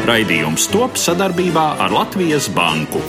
Raidījums 0.00 0.64
top 0.72 0.94
sadarbībā 0.96 1.64
ar 1.84 1.92
Latvijas 1.92 2.46
Banku. 2.56 3.02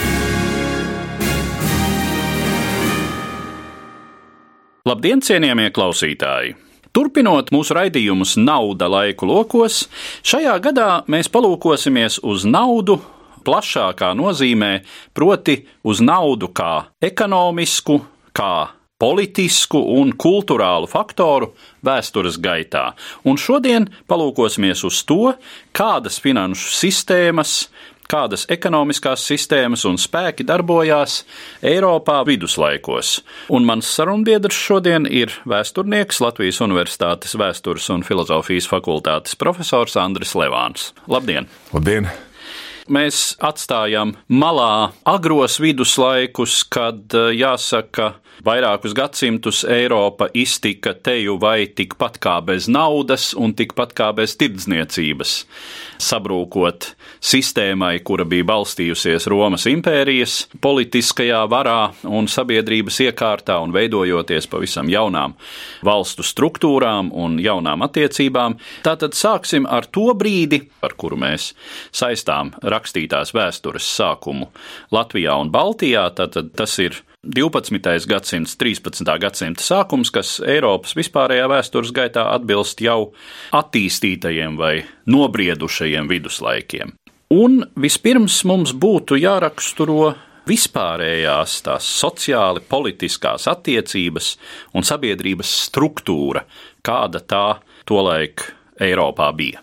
Labdien, 4.84 5.24
cienījamie 5.24 5.70
klausītāji! 5.72 6.58
Turpinot 6.92 7.54
mūsu 7.56 7.78
raidījumus 7.78 8.36
Nauda 8.44 8.90
laiku 8.92 9.30
lokos, 9.30 9.86
šajā 10.28 10.58
gadā 10.60 10.90
mēs 11.08 11.32
palūkosimies 11.32 12.20
uz 12.28 12.44
naudu 12.44 13.00
plašākā 13.48 14.12
nozīmē, 14.20 14.74
proti 15.16 15.62
uz 15.88 16.04
naudu 16.04 16.52
kā 16.52 16.74
ekonomisku, 17.00 18.02
kā 18.36 18.81
politisku 19.02 19.82
un 19.98 20.14
kultūrālu 20.14 20.90
faktoru 20.92 21.52
vēstures 21.86 22.38
gaitā. 22.42 22.92
Un 23.26 23.40
šodien 23.42 23.90
palūkosimies 24.12 24.86
uz 24.86 25.02
to, 25.10 25.34
kādas 25.74 26.22
finanšu 26.22 26.70
sistēmas, 26.78 27.56
kādas 28.12 28.46
ekonomiskās 28.52 29.24
sistēmas 29.26 29.86
un 29.88 29.98
spēki 30.02 30.46
darbojās 30.48 31.22
Eiropā 31.66 32.20
viduslaikos. 32.28 33.20
Un 33.56 33.66
mans 33.68 33.90
sarunbiedrs 33.96 34.58
šodien 34.58 35.08
ir 35.08 35.34
vēsturnieks 35.48 36.20
Latvijas 36.24 36.62
Universitātes 36.66 37.38
vēstures 37.40 37.88
un 37.94 38.04
filozofijas 38.08 38.68
fakultātes 38.72 39.38
profesors 39.40 39.98
Andris 40.00 40.36
Levāns. 40.38 40.92
Labdien! 41.08 41.50
Labdien! 41.74 42.12
Mēs 42.92 43.38
atstājam 43.40 44.16
malā 44.28 44.92
agros 45.08 45.60
viduslaikus, 45.62 46.64
kad 46.68 47.14
jāsaka, 47.14 48.16
vairākus 48.46 48.94
gadsimtus 48.98 49.64
Eiropa 49.70 50.28
iztika 50.34 50.94
teju 50.94 51.38
vai 51.42 51.68
tikpat 51.68 52.18
kā 52.22 52.38
bez 52.46 52.68
naudas 52.72 53.32
un 53.38 53.54
tikpat 53.58 53.94
kā 53.98 54.10
bez 54.18 54.36
tirdzniecības, 54.40 55.34
sabrūkot 56.02 56.92
sistēmai, 57.22 58.00
kura 58.06 58.26
bija 58.26 58.48
balstījusies 58.50 59.28
Romas 59.32 59.68
impērijas 59.70 60.38
politiskajā 60.62 61.44
varā 61.52 61.92
un 62.10 62.30
sabiedrības 62.32 63.02
iekārtā 63.06 63.60
un 63.62 63.76
veidojoties 63.76 64.50
pavisam 64.52 64.90
jaunām 64.90 65.36
valstu 65.86 66.26
struktūrām 66.26 67.12
un 67.14 67.38
jaunām 67.42 67.86
attiecībām. 67.86 68.58
Tātad 68.86 69.18
sāksim 69.18 69.70
ar 69.70 69.86
to 69.86 70.10
brīdi, 70.18 70.64
ar 70.82 70.98
kuru 70.98 71.20
mēs 71.22 71.52
saistām 71.94 72.56
rakstītās 72.64 73.36
vēstures 73.38 73.86
sākumu 74.00 74.50
Latvijā 74.92 75.38
un 75.42 75.54
Baltijā. 75.54 76.10
Tātad 76.18 76.54
tas 76.58 76.78
ir 76.82 77.04
12. 77.24 78.08
gadsimts, 78.10 78.56
13. 78.58 79.06
gadsimta 79.22 79.62
sākums, 79.62 80.10
kas 80.10 80.40
Eiropas 80.42 80.96
vispārējā 80.98 81.46
vēstures 81.52 81.92
gaitā 81.94 82.24
atbilst 82.34 82.82
jau 82.82 83.12
attīstītajiem 83.54 84.58
vai 84.58 84.80
nobriedušajiem 85.06 86.10
viduslaikiem. 86.10 86.96
Un 87.32 87.62
vispirms 87.78 88.40
mums 88.50 88.74
būtu 88.74 89.22
jāraksturo 89.22 90.16
vispārējās 90.50 91.60
tās 91.68 91.94
sociāli 92.02 92.66
politiskās 92.66 93.46
attiecības 93.54 94.34
un 94.74 94.88
sabiedrības 94.90 95.54
struktūra, 95.70 96.42
kāda 96.82 97.22
tā 97.22 97.46
tolaik 97.86 98.48
Eiropā 98.82 99.30
bija. 99.38 99.62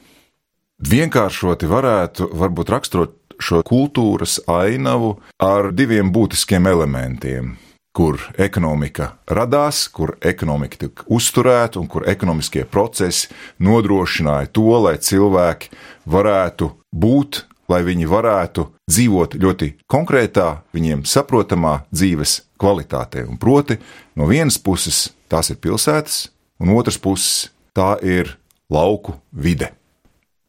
Vienkāršoti 0.79 1.67
varētu 1.67 2.31
varbūt 2.39 2.71
raksturot 2.71 3.18
šo 3.39 3.63
kultūras 3.67 4.39
ainavu 4.51 5.17
ar 5.43 5.73
diviem 5.73 6.13
būtiskiem 6.15 6.67
elementiem 6.67 7.57
kur 7.99 8.21
ekonomika 8.39 9.09
radās, 9.27 9.89
kur 9.91 10.13
ekonomika 10.23 10.79
tika 10.85 11.07
uzturēta 11.11 11.81
un 11.81 11.89
kur 11.91 12.05
ekonomiskie 12.07 12.63
procesi 12.71 13.27
nodrošināja 13.59 14.53
to, 14.55 14.69
lai 14.85 14.95
cilvēki 15.03 15.73
varētu 16.07 16.69
būt, 16.95 17.41
lai 17.69 17.81
viņi 17.89 18.07
varētu 18.07 18.69
dzīvot 18.87 19.35
ļoti 19.43 19.73
konkrētā, 19.91 20.47
viņiem 20.77 21.03
saprotamā 21.11 21.81
dzīves 21.91 22.43
kvalitātē. 22.61 23.27
Un 23.27 23.35
proti, 23.35 23.81
no 24.15 24.31
vienas 24.31 24.61
puses 24.63 25.09
tās 25.27 25.51
ir 25.51 25.59
pilsētas, 25.59 26.29
un 26.63 26.77
otras 26.79 27.03
puses 27.03 27.49
tā 27.75 27.97
ir 28.07 28.37
lauku 28.71 29.19
vide. 29.33 29.73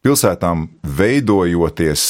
Pilsētām 0.06 0.68
veidojoties 0.86 2.04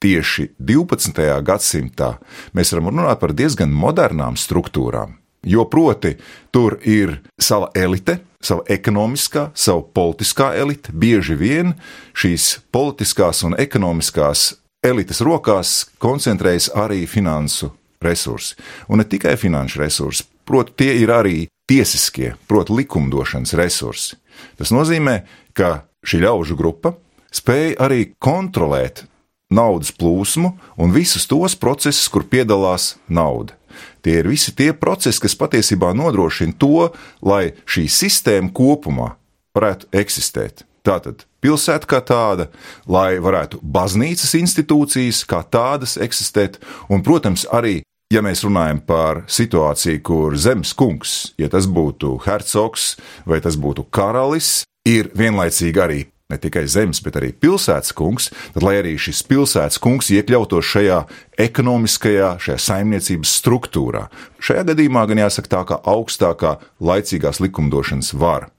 tieši 0.00 0.50
12. 0.58 1.20
gadsimtā 1.44 2.14
mēs 2.56 2.72
varam 2.74 2.90
runāt 2.92 3.20
par 3.20 3.34
diezgan 3.36 3.72
modernām 3.72 4.38
struktūrām. 4.40 5.16
Jo 5.46 5.64
proti, 5.72 6.16
tur 6.52 6.76
ir 6.84 7.20
sava 7.40 7.70
elite, 7.74 8.18
sava 8.44 8.64
ekonomiskā, 8.68 9.50
sava 9.56 9.80
politiskā 9.94 10.50
elite. 10.60 10.92
Bieži 10.92 11.36
vien 11.36 11.74
šīs 12.12 12.58
politiskās 12.72 13.40
un 13.48 13.56
ekonomiskās 13.56 14.50
elites 14.84 15.20
rokās 15.24 15.86
koncentrējas 16.00 16.70
arī 16.76 17.06
finansu 17.08 17.70
resursi. 18.04 18.56
Un 18.88 19.00
ne 19.00 19.08
tikai 19.08 19.36
finanšu 19.40 19.80
resursi, 19.80 20.26
proti, 20.44 20.76
tie 20.84 20.96
ir 21.00 21.12
arī 21.12 21.46
tiesiskie, 21.68 22.34
proti, 22.48 22.76
likumdošanas 22.80 23.54
resursi. 23.60 24.16
Tas 24.56 24.72
nozīmē, 24.72 25.20
ka 25.56 25.84
šī 26.04 26.24
ļaužu 26.24 26.56
grupa 26.56 26.94
spēja 27.32 27.76
arī 27.84 28.10
kontrolēt 28.20 29.04
naudas 29.50 29.92
plūsmu 29.92 30.52
un 30.80 30.92
visus 30.94 31.26
tos 31.30 31.56
procesus, 31.58 32.08
kur 32.08 32.24
piedalās 32.24 32.94
nauda. 33.08 33.56
Tie 34.02 34.20
ir 34.20 34.28
visi 34.30 34.52
tie 34.56 34.72
procesi, 34.76 35.20
kas 35.22 35.36
patiesībā 35.38 35.92
nodrošina 35.96 36.56
to, 36.58 36.90
lai 37.22 37.52
šī 37.68 37.86
sistēma 37.90 38.52
kopumā 38.56 39.14
varētu 39.56 39.90
eksistēt. 39.96 40.64
Tātad 40.86 41.26
pilsēta 41.44 41.88
kā 41.88 42.00
tāda, 42.04 42.48
lai 42.88 43.20
varētu 43.20 43.60
baznīcas 43.60 44.32
institūcijas 44.38 45.26
kā 45.28 45.42
tādas 45.44 45.98
eksistēt, 46.00 46.56
un, 46.88 47.04
protams, 47.04 47.44
arī, 47.52 47.82
ja 48.12 48.22
mēs 48.24 48.44
runājam 48.46 48.80
par 48.86 49.24
situāciju, 49.28 50.00
kur 50.06 50.38
zemes 50.40 50.72
kungs, 50.76 51.34
ja 51.40 51.50
tas 51.52 51.68
būtu 51.68 52.16
hercogs 52.24 52.94
vai 53.28 53.42
tas 53.44 53.60
būtu 53.60 53.84
karalis, 53.92 54.62
ir 54.88 55.12
vienlaicīgi 55.16 55.84
arī 55.84 56.00
ne 56.30 56.38
tikai 56.40 56.64
zemes, 56.70 57.02
bet 57.04 57.18
arī 57.18 57.32
pilsētas 57.34 57.94
kungs, 57.96 58.30
tad 58.54 58.64
lai 58.66 58.76
arī 58.80 58.94
šis 59.00 59.22
pilsētas 59.28 59.80
kungs 59.82 60.10
iekļautos 60.14 60.68
šajā 60.70 61.00
ekonomiskajā, 61.40 62.36
šajā 62.42 62.58
saimniecības 62.66 63.34
struktūrā. 63.40 64.06
Šajā 64.42 64.68
gadījumā 64.72 65.04
gan 65.10 65.24
jāsaka 65.24 65.54
tā 65.56 65.62
kā 65.68 65.80
augstākā 65.90 66.56
laicīgās 66.80 67.42
likumdošanas 67.42 68.14
vara. 68.18 68.50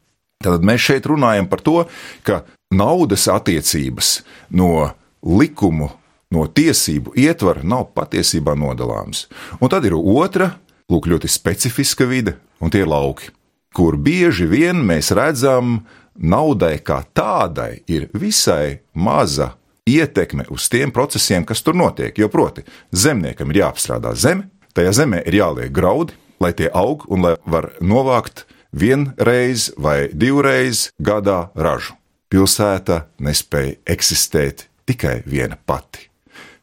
Tad 0.42 0.66
mēs 0.66 0.82
šeit 0.90 1.08
runājam 1.10 1.48
par 1.50 1.62
to, 1.62 1.84
ka 2.26 2.42
naudas 2.74 3.28
attiecības 3.30 4.22
no 4.58 4.92
likumu, 5.22 5.92
no 6.32 6.48
tiesību 6.48 7.14
ietvara 7.20 7.64
nav 7.64 7.92
patiesībā 7.96 8.56
nodalāmas. 8.58 9.28
Un 9.60 9.70
tad 9.70 9.86
ir 9.86 9.98
otra, 9.98 10.56
lūk, 10.92 11.10
ļoti 11.12 11.30
specifiska 11.30 12.08
vide, 12.10 12.38
un 12.64 12.74
tie 12.74 12.84
ir 12.86 12.90
lauki, 12.90 13.30
kur 13.76 13.98
bieži 14.00 14.48
vien 14.50 14.82
mēs 14.88 15.12
redzam, 15.16 15.82
naudai 16.22 16.78
kā 16.86 17.02
tādai 17.14 17.82
ir 17.90 18.08
visai 18.14 18.80
maza 18.94 19.56
ietekme 19.90 20.46
uz 20.54 20.70
tiem 20.70 20.94
procesiem, 20.94 21.46
kas 21.46 21.64
tur 21.66 21.76
notiek. 21.76 22.18
Jo 22.18 22.30
proti, 22.30 22.64
zemniekam 22.92 23.52
ir 23.52 23.64
jāapstrādā 23.64 24.14
zeme, 24.16 24.50
tajā 24.78 24.94
zemē 25.02 25.24
ir 25.26 25.42
jāliek 25.42 25.74
graudi, 25.74 26.16
lai 26.42 26.54
tie 26.58 26.70
aug 26.74 27.06
un 27.10 27.26
lai 27.26 27.36
var 27.46 27.72
novākt 27.82 28.46
vienreiz 28.72 29.72
vai 29.78 30.10
divreiz 30.14 30.90
gadā 31.02 31.52
ražu. 31.56 31.98
Pilsēta 32.32 33.06
nespēja 33.20 33.76
eksistēt 33.92 34.70
tikai 34.88 35.20
viena 35.28 35.58
pati. 35.58 36.08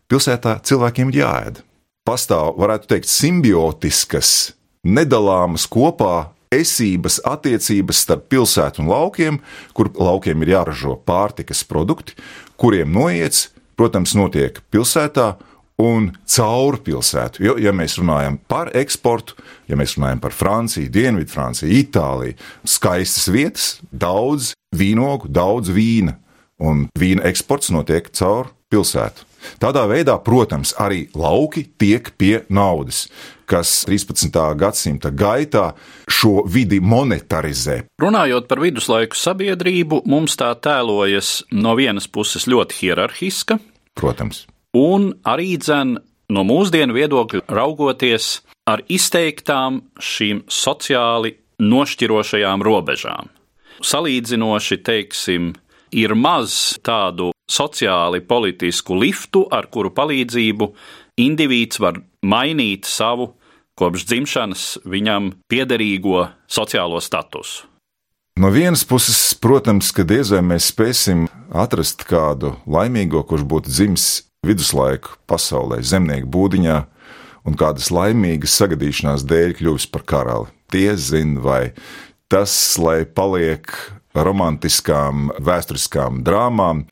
Pilsētā 0.09 0.57
cilvēkiem 0.65 1.11
ir 1.13 1.21
jāēd. 1.21 1.61
Pastāv, 2.09 2.55
varētu 2.57 2.89
teikt, 2.89 3.11
simbiotiskas, 3.13 4.55
nedalāmas 4.89 5.67
kopā 5.69 6.31
esības 6.55 7.21
attiecības 7.29 8.05
starp 8.05 8.29
pilsētu 8.33 8.83
un 8.83 8.91
laukiem, 8.93 9.41
kur 9.77 9.91
laukiem 9.95 10.43
ir 10.45 10.55
jāražo 10.57 10.97
pārtikas 11.09 11.65
produkti, 11.69 12.17
kuriem 12.59 12.91
noiets, 12.95 13.49
protams, 13.79 14.15
notiek 14.19 14.61
pilsētā 14.73 15.35
un 15.79 16.11
caur 16.27 16.81
pilsētu. 16.83 17.43
Jo, 17.47 17.55
ja 17.63 17.73
mēs 17.77 17.99
runājam 18.01 18.39
par 18.51 18.73
eksportu, 18.77 19.39
ja 19.71 19.79
mēs 19.79 19.95
runājam 19.99 20.23
par 20.25 20.35
Franciju, 20.35 20.91
Dienvidfranciju, 20.95 21.71
Itāliju, 21.85 22.39
skaistas 22.67 23.29
vietas, 23.31 23.69
daudz 23.93 24.53
vīnogu, 24.75 25.31
daudz 25.31 25.71
vīna, 25.75 26.19
un 26.59 26.89
vīna 26.99 27.29
eksports 27.31 27.71
notiek 27.75 28.11
caur 28.19 28.51
pilsētu. 28.73 29.25
Tādā 29.63 29.85
veidā, 29.87 30.17
protams, 30.19 30.75
arī 30.83 31.07
lauki 31.15 31.69
tiek 31.79 32.11
pie 32.19 32.41
naudas, 32.51 33.07
kas 33.49 33.85
13. 33.89 34.35
gadsimta 34.59 35.11
gaitā 35.11 35.71
šo 36.11 36.45
vidi 36.49 36.81
monetarizē. 36.85 37.81
Runājot 38.03 38.49
par 38.51 38.63
viduslaiku 38.63 39.19
sabiedrību, 39.19 40.03
mums 40.09 40.37
tā 40.41 40.53
tēlojas 40.61 41.43
no 41.57 41.75
vienas 41.79 42.09
puses 42.11 42.49
ļoti 42.51 42.83
hierarhiska, 42.83 43.59
Protams, 43.99 44.45
un 44.79 45.11
arī 45.27 45.57
dzen 45.59 45.97
no 46.31 46.45
mūsdienu 46.47 46.95
viedokļa 46.95 47.47
raugoties 47.51 48.39
ar 48.69 48.85
izteiktām 48.93 49.81
šīm 49.99 50.45
sociāli 50.53 51.35
nošķirošajām 51.59 52.63
robežām. 52.63 53.33
Salīdzinoši, 53.83 54.79
teiksim, 54.85 55.53
ir 55.95 56.15
maz 56.15 56.77
tādu 56.85 57.33
sociāli 57.49 58.21
politisku 58.21 58.99
liftu, 58.99 59.47
ar 59.51 59.71
kuru 59.73 59.91
palīdzību 59.97 60.73
indivīds 61.19 61.81
var 61.83 62.01
mainīt 62.23 62.87
savu 62.87 63.33
kopš 63.79 64.07
dzimšanas 64.11 64.69
viņam 64.89 65.33
piederīgo 65.51 66.29
sociālo 66.51 67.01
statusu. 67.03 67.67
No 68.39 68.53
vienas 68.55 68.85
puses, 68.87 69.35
protams, 69.35 69.91
ka 69.91 70.05
diez 70.07 70.31
vai 70.31 70.45
mēs 70.47 70.69
spēsim 70.71 71.25
atrast 71.51 72.05
kādu 72.07 72.53
laimīgo, 72.71 73.25
kurš 73.27 73.43
būtu 73.51 73.73
dzimis 73.73 74.05
viduslaiku 74.47 75.17
pasaulē, 75.27 75.81
zemnieku 75.83 76.31
būdiņā, 76.31 76.77
un 77.49 77.59
kādas 77.59 77.91
laimīgas 77.91 78.55
sagadīšanās 78.61 79.27
dēļ 79.27 79.57
kļuvis 79.59 79.89
par 79.91 80.07
karali. 80.07 80.53
Tie 80.71 80.93
zina, 81.01 81.41
vai 81.43 81.63
tas, 82.31 82.53
lai 82.79 83.03
paliek 83.09 83.73
romantiskām, 84.15 85.33
vēsturiskām 85.43 86.23
drāmām, 86.27 86.85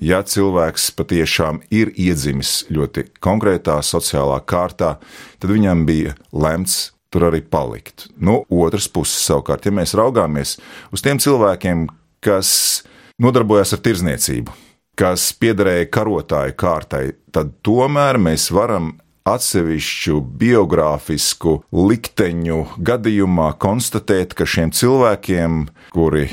ja 0.00 0.22
cilvēks 0.26 0.90
patiešām 0.96 1.60
ir 1.70 1.92
iedzimis 1.94 2.64
ļoti 2.72 3.06
konkrētā 3.22 3.78
sociālā 3.84 4.40
kārtā, 4.48 4.96
tad 5.38 5.52
viņam 5.52 5.84
bija 5.88 6.16
lemts 6.32 6.90
tur 7.10 7.28
arī 7.30 7.42
palikt. 7.42 8.08
No 8.16 8.44
otras 8.48 8.88
puses, 8.88 9.20
savukārt, 9.26 9.66
ja 9.66 9.74
mēs 9.74 9.96
raugāmies 9.98 10.56
uz 10.94 11.04
tiem 11.04 11.20
cilvēkiem, 11.22 11.88
kas 12.24 12.82
nodarbojas 13.20 13.74
ar 13.76 13.82
tirzniecību, 13.84 14.54
kas 14.98 15.30
piederēja 15.40 15.90
karotāju 15.92 16.56
kārtai, 16.60 17.04
tad 17.34 17.54
tomēr 17.66 18.20
mēs 18.22 18.48
varam 18.54 18.94
atsevišķu 19.28 20.20
biogrāfisku 20.40 21.60
likteņu 21.76 22.60
gadījumā 22.78 23.52
konstatēt, 23.60 24.34
ka 24.34 24.46
šiem 24.48 24.72
cilvēkiem, 24.74 25.64
kuri, 25.94 26.30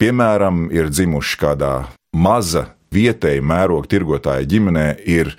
piemēram, 0.00 0.68
ir 0.72 0.90
dzimuši 0.90 1.40
kādā 1.42 1.74
maza 2.16 2.70
vietēja 2.94 3.44
mēroga 3.46 3.90
tirgotāja 3.90 4.48
ģimenē, 4.50 4.86
ir 5.06 5.34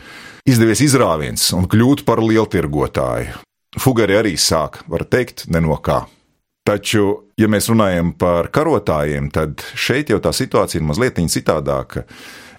izdevies 0.47 0.83
izrāviens 0.85 1.51
un 1.57 1.67
kļūt 1.71 2.05
par 2.07 2.23
lieltirgotāju. 2.23 3.41
Fugari 3.79 4.17
arī 4.19 4.33
sāk, 4.35 4.81
var 4.91 5.05
teikt, 5.07 5.45
ne 5.51 5.61
no 5.63 5.77
kā. 5.79 6.03
Taču, 6.67 7.23
ja 7.41 7.47
mēs 7.49 7.71
runājam 7.71 8.11
par 8.13 8.51
karotājiem, 8.53 9.31
tad 9.33 9.63
šeit 9.73 10.11
jau 10.11 10.19
tā 10.21 10.29
situācija 10.35 10.77
ir 10.77 10.85
mazliet 10.85 11.17
citādāka. 11.17 12.03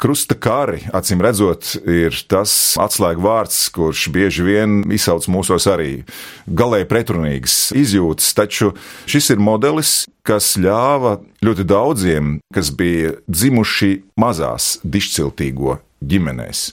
Krusta 0.02 0.34
kari, 0.34 0.80
acīm 0.90 1.20
redzot, 1.22 1.76
ir 1.86 2.16
tas 2.26 2.74
atslēgu 2.82 3.22
vārds, 3.22 3.68
kurš 3.70 4.08
bieži 4.10 4.42
vien 4.42 4.80
izsauc 4.90 5.28
mūsos 5.30 5.68
arī 5.70 6.02
galēji 6.50 6.88
pretrunīgas 6.90 7.58
izjūtas, 7.78 8.32
taču 8.34 8.72
šis 9.06 9.30
ir 9.36 9.38
modelis, 9.38 10.00
kas 10.26 10.54
ļāva 10.60 11.16
ļoti 11.42 11.66
daudziem, 11.66 12.36
kas 12.54 12.70
bija 12.74 13.16
dzimuši 13.26 13.96
mazās 14.20 14.76
dišciltīgo 14.84 15.80
ģimenēs 16.02 16.70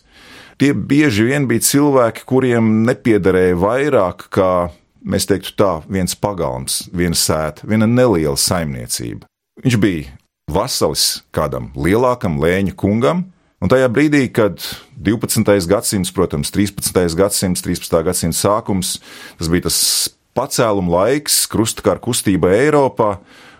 tie 0.60 0.74
bieži 0.75 1.30
vien 1.30 1.48
bija 1.50 1.63
cilvēki, 1.63 2.25
kuriem 2.28 2.84
nepiederēja 2.88 3.57
vairāk 3.60 4.28
kā, 4.34 4.69
mēs 5.07 5.28
teiktu 5.30 5.56
tā, 5.60 5.72
viens 5.88 6.16
pagalms, 6.19 6.84
viena 6.96 7.18
sēta, 7.18 7.68
viena 7.69 7.88
neliela 7.88 8.38
saimniecība. 8.40 9.28
Viņš 9.63 9.80
bija 9.80 10.16
vasalis 10.51 11.22
kādam 11.36 11.72
lielākam 11.80 12.40
lēņa 12.42 12.75
kungam, 12.80 13.25
un 13.60 13.72
tajā 13.72 13.90
brīdī, 13.92 14.25
kad 14.36 14.60
12. 15.00 15.56
gadsimts, 15.69 16.13
protams, 16.16 16.51
13. 16.56 17.16
gadsimts, 17.19 17.63
13. 17.66 18.00
gadsimta 18.07 18.40
sākums, 18.40 18.98
tas 19.40 19.51
bija 19.51 19.68
tas 19.69 19.80
pacēluma 20.38 21.04
laiks 21.04 21.44
krustakara 21.52 22.02
kustība 22.04 22.52
Eiropā, 22.56 23.18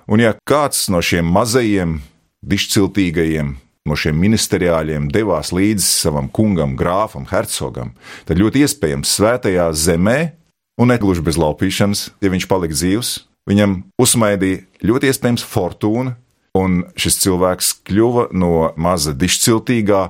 un 0.10 0.24
ja 0.24 0.36
kāds 0.48 0.88
no 0.94 1.02
šiem 1.04 1.28
mazajiem, 1.34 2.00
dišciltīgajiem 2.46 3.56
no 3.90 3.98
šiem 3.98 4.20
ministeriāļiem 4.22 5.10
devās 5.14 5.54
līdzi 5.56 5.86
savam 5.88 6.30
kungam, 6.30 6.76
grāfam, 6.80 7.26
hercogam, 7.32 7.94
tad 8.28 8.40
ļoti 8.42 8.66
iespējams 8.66 9.16
svētajā 9.18 9.70
zemē, 9.74 10.20
un 10.80 10.94
negluži 10.94 11.26
bez 11.26 11.40
laupīšanas, 11.40 12.06
ja 12.22 12.32
viņš 12.32 12.48
palika 12.52 12.78
dzīvs, 12.78 13.14
viņam 13.50 13.80
uzsmaidīja 14.00 14.64
ļoti 14.86 15.10
iespējams 15.10 15.46
fortūna, 15.48 16.16
un 16.58 16.84
šis 17.00 17.20
cilvēks 17.24 17.74
kļuva 17.88 18.30
no 18.34 18.70
maza 18.80 19.14
dišciltīgā 19.18 20.04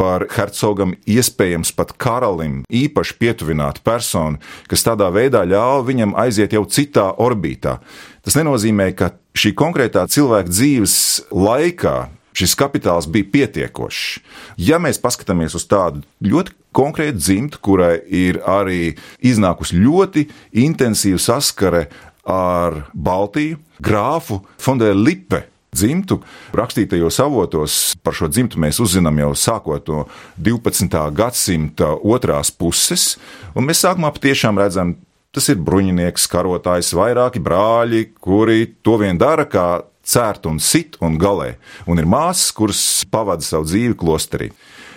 par 0.00 0.24
hercogam, 0.32 0.94
iespējams 1.04 1.74
pat 1.76 1.92
karalim, 2.00 2.62
īpaši 2.72 3.16
pietuvināta 3.20 3.84
persona, 3.84 4.40
kas 4.70 4.86
tādā 4.86 5.10
veidā 5.12 5.42
ļāva 5.48 5.82
viņam 5.90 6.16
aiziet 6.22 6.56
jau 6.56 6.64
citā 6.64 7.10
orbītā. 7.20 7.76
Tas 8.24 8.38
nenozīmē, 8.40 8.90
ka 8.96 9.12
šī 9.36 9.52
konkrētā 9.58 10.06
cilvēka 10.08 10.48
dzīves 10.48 10.96
laikā 11.34 11.96
šis 12.40 12.56
kapitāls 12.56 13.08
bija 13.10 13.28
pietiekošs. 13.34 14.20
Ja 14.56 14.80
mēs 14.80 15.00
paskatāmies 15.02 15.56
uz 15.58 15.66
tādu 15.68 16.04
ļoti 16.24 16.56
konkrētu 16.76 17.20
dzimtu, 17.20 17.60
kurai 17.60 17.98
ir 18.06 18.40
arī 18.48 18.94
iznākusi 19.26 19.80
ļoti 19.82 20.28
intensīva 20.64 21.20
saskare 21.20 21.88
ar 22.24 22.84
Baltiju, 22.94 23.58
grāfu 23.82 24.40
Fondē 24.60 24.92
Lipe. 24.94 25.44
Dzimtu 25.70 26.18
rakstītajos 26.56 27.20
avotos 27.22 27.74
par 28.02 28.16
šo 28.18 28.26
dzimtu 28.26 28.58
mēs 28.58 28.80
uzzinām 28.82 29.20
jau 29.22 29.30
sākot 29.38 29.86
no 29.92 30.00
12. 30.42 30.96
gadsimta 31.14 31.92
otrās 31.94 32.50
puses, 32.50 33.14
un 33.54 33.68
mēs 33.68 33.84
sākumā 33.84 34.10
patiešām 34.16 34.58
redzam, 34.58 34.96
tas 35.30 35.46
ir 35.52 35.62
bruņinieks, 35.62 36.26
karotājs, 36.32 36.90
vairāki 36.98 37.42
brāļi, 37.46 38.02
kuri 38.18 38.66
to 38.82 38.98
vien 38.98 39.20
dara, 39.20 39.46
kā 39.46 39.84
cērt 40.02 40.50
un 40.50 40.58
sit 40.58 40.98
un 40.98 41.14
galē, 41.22 41.54
un 41.86 42.02
ir 42.02 42.08
māsas, 42.10 42.50
kuras 42.50 42.82
pavada 43.06 43.46
savu 43.46 43.70
dzīvi 43.70 43.94
klosterī. 44.00 44.50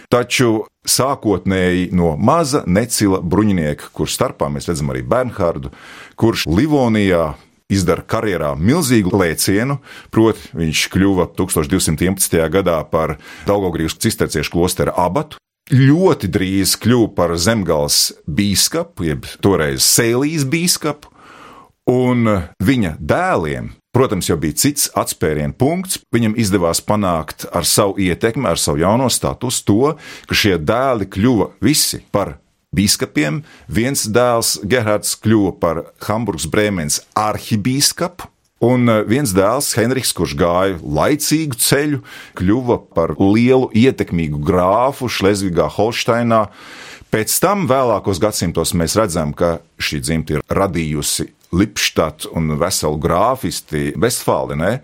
Taču 0.09 0.63
sākotnēji 0.89 1.91
no 1.93 2.15
maza 2.17 2.63
necila 2.65 3.21
bruņinieka, 3.21 3.93
kurš 3.93 4.17
starpā 4.17 4.49
mēs 4.49 4.69
redzam 4.69 4.89
arī 4.93 5.05
Bernhārdu, 5.05 5.69
kurš 6.17 6.47
Livonijā 6.49 7.35
izdara 7.73 8.05
karjerā 8.05 8.53
milzīgu 8.57 9.13
lēcienu, 9.17 9.79
proti, 10.13 10.51
viņš 10.57 10.87
kļuva 10.93 11.29
1211. 11.37 12.39
gadā 12.53 12.79
par 12.89 13.17
Daugogrības 13.49 13.97
cisterciešu 14.03 14.53
klostera 14.53 14.95
abatu. 14.97 15.39
Ļoti 15.73 16.27
drīz 16.31 16.75
kļuva 16.83 17.13
par 17.15 17.37
zemgāles 17.39 18.09
biskupu, 18.27 19.07
jeb 19.07 19.29
toreiz 19.43 19.85
Sēlijas 19.85 20.43
biskupu, 20.49 21.13
un 21.91 22.27
viņa 22.59 22.97
dēliem 22.99 23.71
Protams, 23.93 24.25
jau 24.25 24.39
bija 24.41 24.57
cits 24.57 24.87
atspērienu 24.97 25.53
punkts. 25.53 25.99
Viņam 26.13 26.33
izdevās 26.41 26.79
panākt 26.81 27.45
ar 27.53 27.67
savu 27.69 28.01
ietekmi, 28.01 28.47
ar 28.49 28.57
savu 28.57 28.81
jauno 28.81 29.05
statusu 29.13 29.65
to, 29.67 29.91
ka 30.25 30.37
šie 30.37 30.55
dēli 30.57 31.05
kļuva 31.13 31.51
visi 31.61 32.01
par 32.09 32.39
biskupiem. 32.75 33.41
Viens 33.67 34.05
dēls, 34.09 34.57
Gerhards, 34.67 35.15
kļuva 35.21 35.55
par 35.61 35.83
Hamburgas 36.07 36.49
brēmenes 36.51 37.01
arhibīskapu. 37.17 38.29
Un 38.63 38.87
eh, 38.87 39.03
viens 39.07 39.33
dēls, 39.35 39.73
Henriks, 39.75 40.13
kurš 40.15 40.37
gāja 40.39 40.79
laicīgu 40.79 41.59
ceļu, 41.59 42.01
kļuva 42.39 42.79
par 42.95 43.15
lielu 43.19 43.67
ietekmīgu 43.75 44.39
grāfu 44.45 45.09
Šlezvigā, 45.11 45.67
Holšteinā. 45.75 46.45
Pēc 47.13 47.35
tam, 47.43 47.67
vēlākos 47.69 48.21
gadsimtos, 48.23 48.71
mēs 48.73 48.95
redzam, 48.97 49.35
ka 49.37 49.59
šī 49.77 49.99
dzimta 50.01 50.37
ir 50.37 50.45
radījusi 50.49 51.29
Lipštat 51.53 52.25
un 52.33 52.55
veselu 52.57 52.97
grāfisti 52.97 53.91
Vestfālinē, 54.01 54.79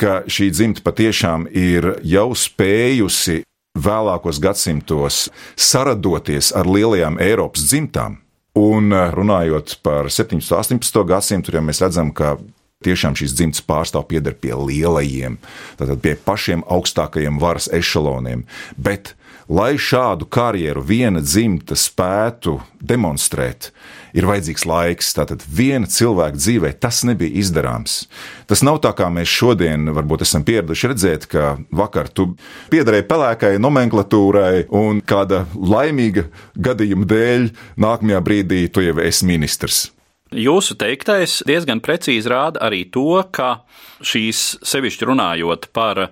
ka 0.00 0.24
šī 0.26 0.48
dzimta 0.50 0.82
patiešām 0.82 1.46
ir 1.54 1.92
jau 2.02 2.32
spējusi 2.34 3.44
vēlākos 3.78 4.40
gadsimtos 4.42 5.28
saradoties 5.56 6.50
ar 6.56 6.66
lielajām 6.66 7.20
Eiropas 7.22 7.68
dzimtām. 7.70 8.18
Un 8.58 8.90
runājot 8.90 9.76
par 9.84 10.10
17. 10.10 10.42
un 10.50 10.58
18. 10.58 11.04
gadsimtu, 11.06 11.54
ja 11.54 11.62
mēs 11.62 11.82
redzam, 11.84 12.10
ka 12.10 12.36
Tiešām 12.80 13.12
šīs 13.12 13.34
dzimtas 13.36 13.60
pārstāv 13.68 14.06
pieder 14.08 14.32
pie 14.32 14.54
lielajiem, 14.56 15.34
tātad 15.76 16.00
pie 16.00 16.14
pašiem 16.16 16.62
augstākajiem 16.64 17.36
varas 17.36 17.66
ešaloniem. 17.76 18.46
Bet, 18.80 19.12
lai 19.52 19.74
šādu 19.76 20.24
karjeru 20.24 20.80
viena 20.88 21.20
dzimta 21.20 21.76
spētu 21.76 22.56
demonstrēt, 22.80 23.68
ir 24.16 24.26
vajadzīgs 24.28 24.66
laiks. 24.68 25.12
Tātad 25.16 25.44
viena 25.44 25.88
cilvēka 25.90 26.38
dzīvē 26.38 26.72
tas 26.82 27.02
nebija 27.08 27.42
izdarāms. 27.42 28.04
Tas 28.50 28.64
nav 28.66 28.80
tā, 28.84 28.94
kā 28.96 29.10
mēs 29.12 29.30
šodien 29.30 29.92
varbūt 29.96 30.24
esam 30.26 30.44
pieraduši 30.46 30.92
redzēt, 30.92 31.28
ka 31.30 31.54
vakar 31.70 32.10
tu 32.12 32.32
piederēji 32.72 33.08
pelēkai 33.10 33.54
nomenklatūrai 33.62 34.66
un 34.74 35.04
kāda 35.04 35.44
laimīga 35.54 36.28
gadījuma 36.56 37.08
dēļ 37.10 37.48
nākamajā 37.80 38.26
brīdī 38.26 38.66
tu 38.72 38.84
jau 38.84 38.98
esi 39.04 39.28
ministrs. 39.28 39.88
Jūsu 40.30 40.76
teiktais 40.78 41.40
diezgan 41.42 41.80
precīzi 41.82 42.30
rāda 42.30 42.60
arī 42.62 42.84
to, 42.94 43.18
ka 43.34 43.64
šīs, 44.06 44.60
sevišķi 44.62 45.08
runājot 45.08 45.66
par 45.74 46.04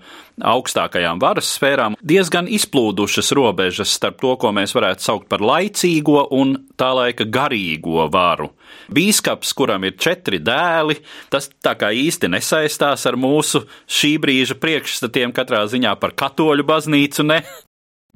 augstākajām 0.43 1.21
varas 1.23 1.53
sfērām, 1.55 1.95
diezgan 2.03 2.51
izplūdušas 2.51 3.31
robežas 3.39 3.93
starp 3.95 4.19
to, 4.19 4.33
ko 4.43 4.51
mēs 4.57 4.75
varētu 4.75 5.07
saukt 5.07 5.29
par 5.31 5.45
laicīgo 5.47 6.25
un 6.35 6.57
tā 6.75 6.91
laika 6.99 7.29
garīgo 7.31 8.09
varu. 8.11 8.51
Bīskaps, 8.91 9.55
kuram 9.55 9.87
ir 9.87 9.95
četri 9.95 10.43
dēli, 10.43 10.99
tas 11.31 11.47
tā 11.63 11.77
kā 11.79 11.93
īsti 11.95 12.33
nesaistās 12.35 13.07
ar 13.07 13.15
mūsu 13.15 13.69
šī 13.87 14.17
brīža 14.19 14.59
priekšstatiem 14.59 15.31
katrā 15.37 15.63
ziņā 15.71 15.95
par 16.03 16.19
katoļu 16.19 16.67
baznīcu, 16.67 17.31
ne? 17.31 17.43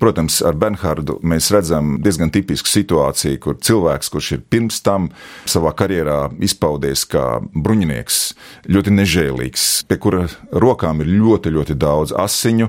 Protams, 0.02 0.40
ar 0.42 0.56
Bernhārdu 0.58 1.20
mēs 1.22 1.52
redzam 1.54 1.92
diezgan 2.02 2.32
tipisku 2.34 2.66
situāciju, 2.66 3.38
kur 3.44 3.60
cilvēks, 3.62 4.10
kurš 4.10 4.30
ir 4.34 4.40
pirms 4.50 4.80
tam 4.82 5.06
savā 5.46 5.70
karjerā 5.78 6.24
izpaudies 6.42 7.04
kā 7.06 7.38
bruņinieks, 7.54 8.18
ļoti 8.66 8.96
nežēlīgs, 8.96 9.68
pie 9.86 10.00
kura 10.02 10.24
rokām 10.50 11.04
ir 11.04 11.12
ļoti, 11.12 11.54
ļoti 11.54 11.78
daudz 11.78 12.16
asiņu, 12.18 12.66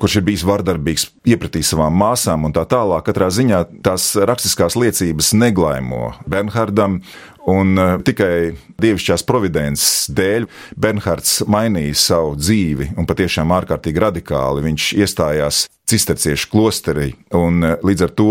kurš 0.00 0.16
ir 0.16 0.24
bijis 0.24 0.46
vardarbīgs, 0.48 1.04
iepratījis 1.28 1.74
savām 1.74 2.00
māsām 2.00 2.48
un 2.48 2.56
tā 2.56 2.64
tālāk. 2.64 3.04
Katrā 3.10 3.28
ziņā 3.28 3.60
tās 3.84 4.14
rakstiskās 4.16 4.78
liecības 4.80 5.34
neglaimo 5.36 6.14
Bernhardam, 6.24 7.02
Un 7.48 7.78
uh, 7.78 7.94
tikai 8.04 8.52
dievišķās 8.82 9.24
providences 9.28 10.10
dēļ 10.12 10.46
Bernhards 10.76 11.40
mainīja 11.48 11.96
savu 11.96 12.34
dzīvi 12.36 12.90
un 13.00 13.08
patiešām 13.08 13.54
ārkārtīgi 13.56 14.02
radikāli. 14.04 14.66
Viņš 14.66 14.90
iestājās 15.00 15.64
cisterciešu 15.88 16.50
klosterī, 16.52 17.14
un 17.36 17.64
uh, 17.64 17.78
līdz 17.86 18.06
ar 18.06 18.14
to 18.18 18.30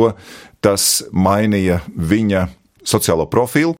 tas 0.62 0.90
mainīja 1.10 1.82
viņa 1.96 2.46
sociālo 2.86 3.26
profilu, 3.32 3.76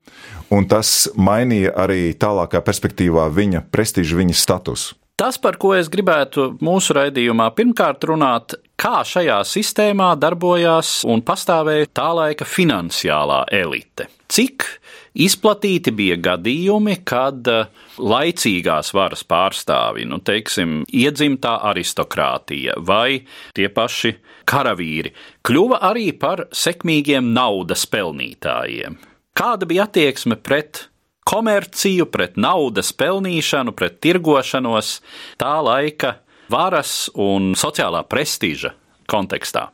un 0.54 0.66
tas 0.70 1.10
mainīja 1.16 1.76
arī 1.78 2.14
tālākā 2.20 2.62
perspektīvā 2.66 3.28
viņa 3.34 3.68
prestižu, 3.72 4.20
viņa 4.20 4.38
statusu. 4.38 4.96
Tas, 5.20 5.36
par 5.36 5.58
ko 5.60 5.74
es 5.76 5.90
gribētu 5.92 6.54
mūsu 6.64 6.96
raidījumā 6.96 7.50
pirmkārt 7.52 8.06
runāt, 8.08 8.54
kā 8.80 9.02
šajā 9.04 9.42
sistēmā 9.44 10.14
darbojās 10.16 11.02
un 11.04 11.20
pastāvēja 11.28 11.90
tā 11.92 12.08
laika 12.16 12.48
finansiālā 12.48 13.42
elite. 13.52 14.08
Cik 14.32 14.64
izplatīti 15.20 15.94
bija 15.96 16.18
gadījumi, 16.30 17.00
kad 17.08 17.48
eh, 17.52 17.68
laicīgās 18.00 18.94
varas 18.96 19.26
pārstāvi, 19.28 20.08
nu, 20.10 20.22
teiksim, 20.24 20.84
iedzimtā 20.88 21.58
aristokrātija 21.72 22.80
vai 22.86 23.22
tie 23.58 23.70
paši 23.74 24.16
karavīri, 24.50 25.14
kļuva 25.46 25.82
arī 25.92 26.10
par 26.18 26.48
sekmīgiem 26.56 27.34
naudas 27.36 27.86
pelnītājiem. 27.90 28.98
Kāda 29.38 29.68
bija 29.70 29.86
attieksme 29.88 30.40
pret 30.42 30.88
komerciju, 31.30 32.08
pret 32.10 32.40
naudas 32.42 32.90
pelnīšanu, 32.98 33.76
pret 33.78 34.00
tirgošanos 34.04 34.98
tā 35.40 35.54
laika 35.64 36.18
varas 36.50 37.08
un 37.14 37.54
sociālā 37.60 38.02
prestiža 38.10 38.74
kontekstā. 39.10 39.70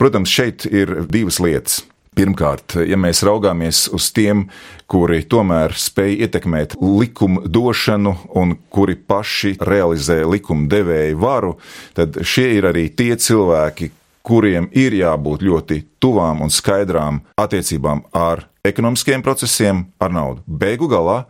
Protams, 0.00 0.32
šeit 0.32 0.66
ir 0.66 1.04
divas 1.06 1.38
lietas. 1.42 1.82
Pirmkārt, 2.12 2.74
ja 2.84 2.98
mēs 3.00 3.22
raugāmies 3.24 3.86
uz 3.96 4.10
tiem, 4.12 4.44
kuri 4.90 5.22
tomēr 5.24 5.72
spēj 5.80 6.18
ietekmēt 6.26 6.74
likumu 6.76 7.46
došanu 7.48 8.12
un 8.36 8.52
kuri 8.68 8.98
paši 9.00 9.54
realizē 9.64 10.18
likuma 10.28 10.68
devēju 10.68 11.16
varu, 11.22 11.54
tad 11.96 12.20
šie 12.20 12.50
ir 12.58 12.68
arī 12.68 12.90
tie 12.92 13.16
cilvēki, 13.16 13.88
kuriem 14.28 14.68
ir 14.76 14.92
jābūt 15.00 15.40
ļoti 15.48 15.80
tuvām 16.04 16.44
un 16.44 16.52
skaidrām 16.52 17.22
attiecībām 17.40 18.04
ar 18.12 18.44
ekonomiskiem 18.60 19.24
procesiem, 19.24 19.86
ar 19.96 20.12
naudu. 20.12 20.44
Beigu 20.46 20.92
galā 20.92 21.22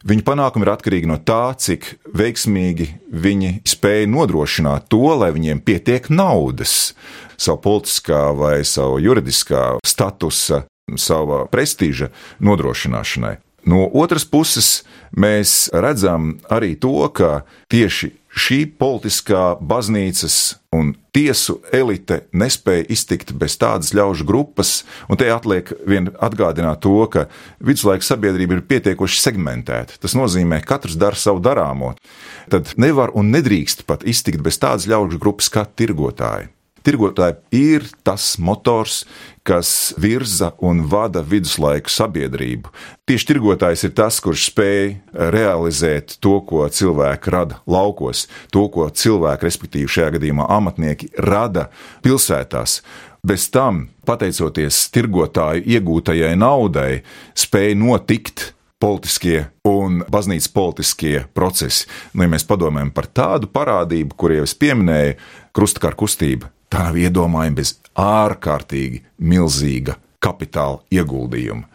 Viņa 0.00 0.24
panākumi 0.24 0.64
ir 0.64 0.70
atkarīgi 0.72 1.08
no 1.10 1.18
tā, 1.20 1.52
cik 1.60 1.90
veiksmīgi 2.16 2.86
viņi 3.12 3.50
spēja 3.68 4.08
nodrošināt 4.08 4.88
to, 4.88 5.02
lai 5.20 5.28
viņiem 5.34 5.60
pietiek 5.60 6.08
naudas 6.08 6.94
savu 7.36 7.60
politiskā 7.66 8.30
vai 8.36 8.62
savu 8.64 8.96
juridiskā 9.04 9.76
statusa, 9.84 10.64
sava 10.96 11.44
prestiža 11.52 12.08
nodrošināšanai. 12.40 13.36
No 13.68 13.84
otras 13.92 14.24
puses, 14.24 14.86
mēs 15.12 15.68
redzam 15.76 16.38
arī 16.48 16.72
to, 16.80 16.96
ka 17.12 17.42
tieši 17.68 18.14
šī 18.30 18.64
politiskā 18.78 19.56
baznīcas 19.58 20.36
un 20.74 20.92
tiesu 21.14 21.58
elite 21.74 22.20
nespēja 22.30 22.86
iztikt 22.94 23.32
bez 23.34 23.56
tādas 23.58 23.90
ļaužu 23.96 24.26
grupas, 24.28 24.84
un 25.10 25.18
te 25.18 25.26
atliek 25.32 25.72
vien 25.88 26.12
atgādināt 26.22 26.82
to, 26.86 26.94
ka 27.10 27.26
viduslaika 27.58 28.06
sabiedrība 28.06 28.58
ir 28.58 28.66
pietiekoši 28.70 29.18
segmentēta. 29.24 29.98
Tas 30.02 30.14
nozīmē, 30.18 30.62
ka 30.62 30.76
katrs 30.76 30.98
dara 31.00 31.18
savu 31.18 31.42
darāmo. 31.42 31.96
Tad 32.52 32.76
nevar 32.78 33.10
un 33.18 33.34
nedrīkst 33.34 33.84
pat 33.90 34.06
iztikt 34.06 34.44
bez 34.46 34.62
tādas 34.62 34.86
ļaužu 34.90 35.18
grupas 35.18 35.50
kā 35.50 35.66
tirgotāji. 35.66 36.52
Tirgotāji 36.86 37.36
ir 37.56 37.84
tas 38.06 38.38
motors, 38.40 39.02
kas 39.44 39.92
virza 40.00 40.52
un 40.64 40.84
vada 40.88 41.20
viduslaiku 41.26 41.92
sabiedrību. 41.92 42.70
Tieši 43.08 43.28
tirgotājs 43.32 43.84
ir 43.88 43.92
tas, 43.98 44.20
kurš 44.24 44.46
spēj 44.48 44.86
realizēt 45.34 46.16
to, 46.24 46.38
ko 46.46 46.64
cilvēki 46.72 47.34
rada 47.34 47.60
laukos, 47.68 48.26
to, 48.54 48.66
ko 48.72 48.88
cilvēki, 48.88 49.48
respektīvi 49.48 49.92
šajā 49.92 50.14
gadījumā 50.16 50.46
amatnieki, 50.56 51.10
rada 51.20 51.68
pilsētās. 52.04 52.80
Bez 53.26 53.50
tam, 53.52 53.90
pateicoties 54.08 54.86
tirgotāju 54.94 55.66
iegūtajai 55.68 56.32
naudai, 56.40 57.02
spēj 57.36 57.76
notikt 57.76 58.46
politiskie 58.80 59.42
un 59.68 60.00
baznīcas 60.08 60.48
politiskie 60.54 61.26
procesi. 61.36 61.84
Nu, 62.14 62.24
ja 62.24 62.32
mēs 62.32 62.46
padomājam 62.48 62.94
par 62.96 63.10
tādu 63.12 63.50
parādību, 63.52 64.16
kur 64.16 64.32
jau 64.32 64.46
es 64.48 64.56
pieminēju, 64.56 65.18
krustakara 65.56 65.98
kustība, 66.00 66.48
Tā 66.70 66.86
nav 66.86 66.98
iedomājama 67.00 67.58
bez 67.58 67.74
ārkārtīgi 67.98 69.02
milzīga 69.18 69.96
kapitāla 70.22 70.78
ieguldījuma. 70.94 71.66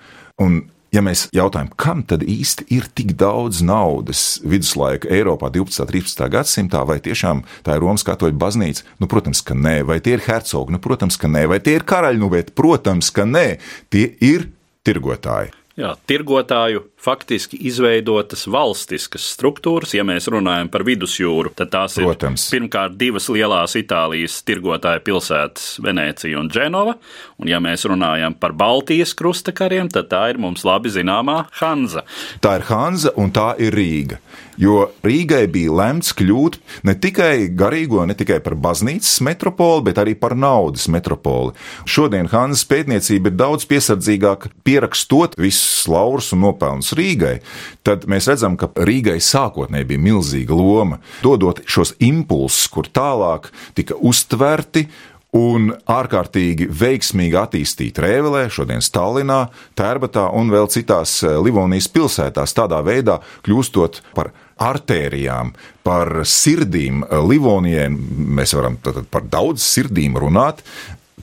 Un, 0.42 0.62
ja 0.96 1.02
mēs 1.04 1.25
jautājam, 1.36 1.72
kam 1.80 2.04
tad 2.08 2.24
īsti 2.24 2.68
ir 2.75 2.88
tik 2.96 3.12
daudz 3.20 3.60
naudas 3.66 4.40
viduslaika 4.48 5.10
Eiropā 5.12 5.50
12. 5.52 5.84
un 5.84 5.92
13. 5.92 6.24
gadsimtā, 6.32 6.86
vai 6.88 7.02
tiešām 7.04 7.44
tā 7.66 7.75
ir 7.75 7.84
Romas 7.84 8.08
katoļu 8.08 8.40
baznīca? 8.40 8.86
Nu, 9.02 9.10
protams, 9.12 9.44
ka 9.44 9.58
nē, 9.58 9.82
vai 9.90 10.00
tie 10.04 10.16
ir 10.16 10.24
hercogi? 10.28 10.75
Nu, 10.75 10.80
protams, 10.84 11.20
ka 11.20 11.32
nē, 11.32 11.46
vai 11.52 11.60
tie 11.64 11.75
ir 11.80 11.88
karaļi? 11.88 12.22
Nu, 12.22 12.32
bet, 12.32 12.56
protams, 12.56 13.12
ka 13.16 13.28
nē, 13.28 13.48
tie 13.92 14.08
ir 14.24 14.50
tirgotāji. 14.88 15.52
Jā, 15.75 15.89
tirgotāju 16.08 16.86
faktiski 17.03 17.58
izveidotas 17.67 18.46
valstiskas 18.48 19.25
struktūras. 19.34 19.91
Ja 19.98 20.05
mēs 20.08 20.29
runājam 20.32 20.70
par 20.72 20.86
vidusjūru, 20.88 21.51
tad 21.51 21.74
tās 21.74 21.98
Protams. 22.00 22.46
ir 22.48 22.55
pirmkārt 22.55 22.96
divas 22.96 23.27
lielās 23.27 23.75
Itālijas 23.75 24.38
tirgotāju 24.48 25.03
pilsētas, 25.03 25.65
Venecija 25.84 26.39
un 26.39 26.48
Dženova. 26.48 26.96
Un, 27.44 27.51
ja 27.51 27.60
mēs 27.60 27.84
runājam 27.91 28.38
par 28.39 28.55
Baltijas 28.55 29.12
krustakariem, 29.20 29.91
tad 29.91 30.08
tā 30.13 30.29
ir 30.32 30.39
mums 30.39 30.63
labi 30.63 30.94
zināmā 30.96 31.41
Hanza. 31.60 32.05
Tā 32.39 32.55
ir 32.62 32.67
Hanza 32.72 33.12
un 33.20 33.36
tā 33.36 33.51
ir 33.60 33.75
Rīga. 33.75 34.24
Jo 34.62 34.89
Rīgai 35.03 35.45
bija 35.51 35.74
lemts 35.75 36.13
kļūt 36.15 36.57
ne 36.88 36.95
tikai 37.00 37.50
garīgo, 37.57 38.03
ne 38.07 38.15
tikai 38.17 38.39
par 38.43 38.55
baznīcas 38.59 39.19
metropoli, 39.25 39.83
bet 39.89 40.00
arī 40.01 40.15
par 40.19 40.35
naudas 40.39 40.88
metropoli. 40.91 41.55
Šodien 41.89 42.29
Hanzas 42.31 42.65
pētniecība 42.69 43.31
ir 43.31 43.38
daudz 43.39 43.67
piesardzīgāka 43.69 44.53
pierakstot 44.67 45.35
visus 45.39 45.88
laurus 45.91 46.31
un 46.35 46.45
nopelnus 46.45 46.93
Rīgai, 46.97 47.39
tad 47.85 48.07
mēs 48.12 48.29
redzam, 48.31 48.55
ka 48.59 48.71
Rīgai 48.75 49.17
sākotnēji 49.24 49.89
bija 49.91 50.05
milzīga 50.07 50.55
loma, 50.55 51.01
dodot 51.24 51.63
šos 51.67 51.95
impulsus, 52.03 52.69
kur 52.71 52.88
tālāk 52.88 53.51
tika 53.75 54.00
uztverti 54.00 54.88
un 55.36 55.70
ārkārtīgi 55.92 56.70
veiksmīgi 56.72 57.38
attīstīt 57.39 58.00
Rēvelē, 58.01 58.46
šodien 58.54 58.84
Stalinā, 58.84 59.46
Tērbatā 59.77 60.30
un 60.38 60.51
vēl 60.54 60.70
citās 60.72 61.20
eh, 61.24 61.38
Livonijas 61.44 61.89
pilsētās, 61.92 62.56
tādā 62.56 62.82
veidā 62.86 63.20
kļūstot 63.46 64.01
par 64.15 64.32
artērijām, 64.62 65.51
par 65.84 66.22
sirdīm 66.24 67.04
Livonijai. 67.27 67.89
Mēs 67.92 68.56
varam 68.56 68.80
par 69.12 69.27
daudz 69.27 69.65
sirdīm 69.65 70.15
runāt, 70.22 70.63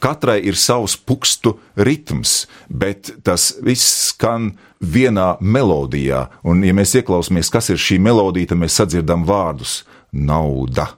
katrai 0.03 0.41
ir 0.45 0.59
savs 0.61 0.99
pukstu 0.99 1.57
ritms, 1.77 2.47
bet 2.69 3.15
tas 3.25 3.55
viss 3.65 4.11
skan 4.11 4.53
vienā 4.83 5.37
melodijā. 5.41 6.27
Un, 6.45 6.65
ja 6.67 6.75
mēs 6.77 6.97
ieklausāmies, 7.01 7.53
kas 7.53 7.71
ir 7.73 7.81
šī 7.81 8.01
melodija, 8.03 8.53
tad 8.53 8.61
mēs 8.61 8.77
sadzirdam 8.83 9.25
vārdus- 9.25 9.83
nauda. 10.29 10.91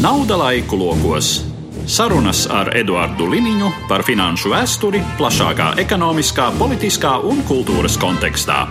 Nauda 0.00 0.36
laiku 0.36 0.76
logos. 0.76 1.49
Sarunas 1.88 2.44
ar 2.50 2.72
Eduardu 2.76 3.28
Liniņu 3.30 3.70
par 3.88 4.02
finanšu 4.04 4.50
vēsturi 4.52 5.00
plašākā 5.16 5.72
ekonomiskā, 5.80 6.50
politiskā 6.58 7.16
un 7.24 7.40
kultūras 7.48 7.96
kontekstā. 8.00 8.66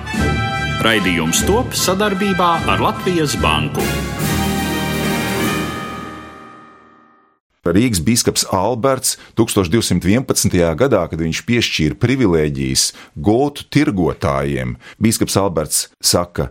Raidījums 0.85 1.41
top 1.47 1.73
sadarbībā 1.73 2.51
ar 2.69 2.83
Latvijas 2.83 3.33
Banku. 3.41 3.83
Rīgas 7.69 7.99
biskups 8.01 8.45
Alberts 8.55 9.17
1211. 9.37 10.55
gadā, 10.79 11.01
kad 11.09 11.19
viņš 11.21 11.41
piešķīra 11.45 11.97
privilēģijas 12.01 12.85
gotu 13.13 13.65
tirgotājiem, 13.69 14.77
biskups 14.97 15.37
Alberts 15.37 15.83
saka, 16.01 16.49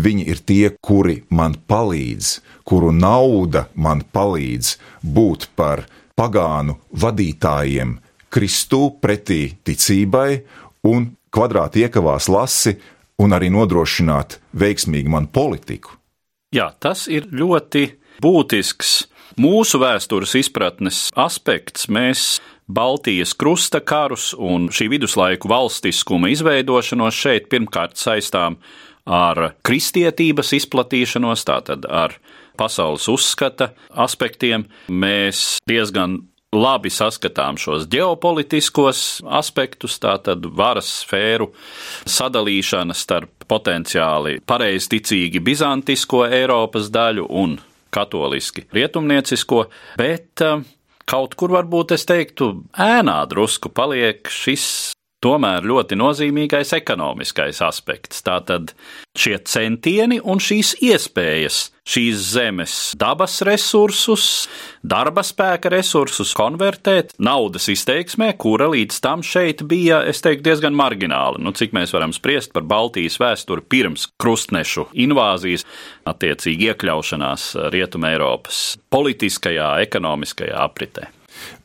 viņi 0.00 0.26
ir 0.28 0.40
tie, 0.42 0.70
kuri 0.80 1.22
man 1.30 1.54
palīdz, 1.68 2.40
kuru 2.66 2.90
nauda 2.92 3.66
man 3.74 4.02
palīdz 4.12 4.76
būt 5.02 5.50
par 5.56 5.86
pagānu 6.16 6.78
vadītājiem 6.96 7.96
Kristū 8.32 8.96
pretī 9.00 9.56
ticībai 9.64 10.30
un 10.90 11.10
kvadrāti 11.32 11.84
iekavās 11.86 12.28
lasi 12.32 12.74
un 13.22 13.32
arī 13.36 13.50
nodrošināt 13.52 14.40
veiksmīgu 14.56 15.12
man 15.12 15.28
politiku. 15.32 15.94
Jā, 16.54 16.70
tas 16.80 17.06
ir 17.12 17.28
ļoti 17.32 17.86
būtisks 18.22 18.96
mūsu 19.40 19.80
vēstures 19.82 20.34
izpratnes 20.40 21.08
aspekts. 21.18 21.88
Mēs 21.92 22.38
Baltijas 22.66 23.34
krusta 23.38 23.80
karus 23.80 24.32
un 24.34 24.68
šī 24.74 24.88
viduslaiku 24.96 25.50
valstiskuma 25.50 26.32
izveidošanos 26.32 27.14
šeit 27.14 27.50
pirmkārt 27.52 27.98
saistām 28.00 28.58
ar 29.06 29.52
kristietības 29.66 30.50
izplatīšanos, 30.56 31.44
tātad 31.46 31.86
ar 31.86 32.16
pasaules 32.58 33.08
uzskata 33.12 33.72
aspektiem. 34.06 34.66
Mēs 34.88 35.58
diezgan 35.68 36.22
labi 36.56 36.90
saskatām 36.92 37.58
šos 37.60 37.86
ģeopolitiskos 37.92 39.22
aspektus, 39.38 39.98
tātad 40.02 40.46
varas 40.56 40.88
sfēru 41.02 41.50
sadalīšana 42.08 42.96
starp 42.96 43.46
potenciāli 43.50 44.40
pareizticīgi 44.46 45.42
bizantisko 45.44 46.24
Eiropas 46.30 46.90
daļu 46.94 47.26
un 47.42 47.58
katoliski 47.94 48.66
rietumniecisko, 48.74 49.66
bet 50.00 50.44
eh, 50.44 50.64
kaut 51.08 51.36
kur 51.38 51.54
varbūt 51.56 51.96
es 51.96 52.06
teiktu, 52.08 52.52
ēnā 52.72 53.20
drusku 53.30 53.72
paliek 53.72 54.28
šis 54.30 54.95
tomēr 55.24 55.66
ļoti 55.66 55.98
nozīmīgais 55.98 56.74
ekonomiskais 56.76 57.62
aspekts. 57.64 58.22
Tātad 58.26 58.74
šie 59.16 59.38
centieni 59.48 60.20
un 60.22 60.42
šīs 60.42 60.76
iespējas 60.84 61.66
šīs 61.86 62.22
zemes 62.34 62.74
dabas 62.98 63.38
resursus, 63.46 64.46
darba 64.82 65.22
spēka 65.26 65.70
resursus 65.72 66.34
konvertēt 66.36 67.14
naudas 67.22 67.68
izteiksmē, 67.72 68.32
kura 68.42 68.68
līdz 68.72 69.00
tam 69.04 69.22
šeit 69.26 69.62
bija, 69.68 70.02
es 70.10 70.22
teiktu, 70.24 70.48
diezgan 70.50 70.76
margināla. 70.76 71.40
Nu, 71.42 71.54
cik 71.56 71.76
mēs 71.76 71.94
varam 71.94 72.14
spriest 72.16 72.52
par 72.56 72.66
Baltijas 72.66 73.20
vēsturi 73.22 73.64
pirms 73.70 74.08
krustnešu 74.20 74.88
invāzijas, 75.06 75.66
attiecīgi 76.10 76.72
iekļaušanās 76.72 77.52
Rietumē 77.74 78.16
Eiropas 78.16 78.64
politiskajā, 78.92 79.76
ekonomiskajā 79.86 80.58
apritē. 80.66 81.15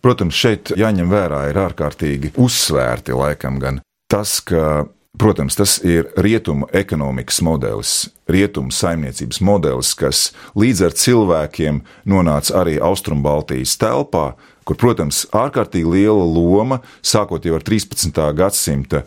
Protams, 0.02 0.38
šeit 0.38 0.74
jāņem 0.78 1.12
vērā 1.12 1.46
ir 1.52 1.62
ārkārtīgi 1.62 2.34
uzsvērti 2.42 3.16
laikam 3.18 3.60
gan 3.62 3.82
tas, 4.12 4.40
ka 4.44 4.88
Protams, 5.18 5.58
tas 5.60 5.76
ir 5.84 6.08
rietumu 6.16 6.70
ekonomikas 6.72 7.42
modelis, 7.44 7.92
rietumu 8.32 8.72
saimniecības 8.72 9.42
modelis, 9.44 9.92
kas 10.00 10.30
līdz 10.56 10.86
ar 10.88 10.96
cilvēkiem 10.96 11.82
nonāca 12.08 12.62
arī 12.62 12.78
Austrumbaltijas 12.80 13.76
telpā, 13.82 14.38
kur, 14.64 14.80
protams, 14.80 15.26
ārkārtīgi 15.36 15.92
liela 15.98 16.24
loma, 16.24 16.80
sākot 17.04 17.44
jau 17.44 17.60
ar 17.60 17.68
13. 17.68 18.24
gadsimta 18.40 19.04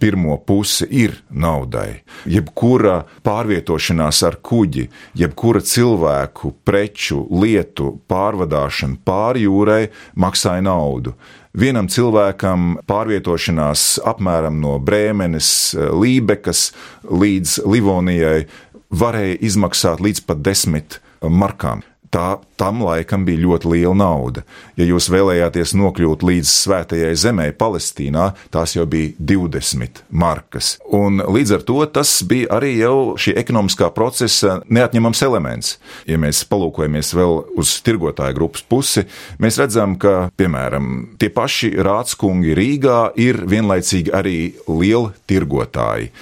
pirmo 0.00 0.36
pusi 0.46 0.86
ir 0.90 1.14
naudai. 1.30 2.02
Jebkura 2.26 3.04
pārvietošanās 3.26 4.22
ar 4.26 4.38
kuģi, 4.42 4.88
jebkura 5.18 5.62
cilvēku, 5.64 6.54
preču, 6.64 7.24
lietu 7.30 7.94
pārvadāšana 8.10 9.00
pāri 9.04 9.46
jūrai 9.46 9.88
maksāja 10.16 10.64
naudu. 10.64 11.14
Vienam 11.54 11.86
cilvēkam 11.86 12.80
pārvietošanās 12.90 14.00
apmēram 14.02 14.58
no 14.62 14.78
Brēmenes, 14.82 15.48
Lībekas 15.94 16.72
līdz 17.06 17.60
Livonijai 17.70 18.46
varēja 18.94 19.38
izmaksāt 19.46 20.02
līdz 20.02 20.24
pat 20.26 20.42
desmit 20.42 20.98
markām 21.22 21.84
tā 22.14 22.38
tam 22.60 22.84
laikam 22.86 23.24
bija 23.26 23.42
ļoti 23.42 23.70
liela 23.72 23.94
nauda. 23.98 24.44
Ja 24.78 24.86
jūs 24.86 25.08
vēlējāties 25.10 25.74
nokļūt 25.74 26.22
līdz 26.26 26.50
svētajai 26.50 27.12
zemē, 27.18 27.48
Palestīnā, 27.58 28.28
tās 28.54 28.76
jau 28.76 28.86
bija 28.90 29.14
20 29.18 30.04
markas. 30.14 30.74
Un 30.94 31.18
līdz 31.18 31.56
ar 31.58 31.64
to 31.66 31.80
tas 31.90 32.12
bija 32.28 32.52
arī 32.58 32.76
jau 32.78 33.16
šī 33.20 33.34
ekonomiskā 33.42 33.90
procesa 33.96 34.60
neatņemams 34.70 35.24
elements. 35.26 35.74
Ja 36.06 36.18
mēs 36.22 36.44
palūkojamies 36.50 37.12
vēl 37.18 37.40
uz 37.58 37.74
tirgotāju 37.84 38.38
grupas 38.38 38.62
pusi, 38.62 39.06
mēs 39.42 39.58
redzam, 39.60 39.98
ka, 39.98 40.30
piemēram, 40.38 41.16
tie 41.18 41.32
paši 41.34 41.74
rādskungi 41.84 42.54
Rīgā 42.54 43.00
ir 43.20 43.42
vienlaicīgi 43.50 44.14
arī 44.14 44.38
lieli 44.70 45.14
tirgotāji. 45.30 46.12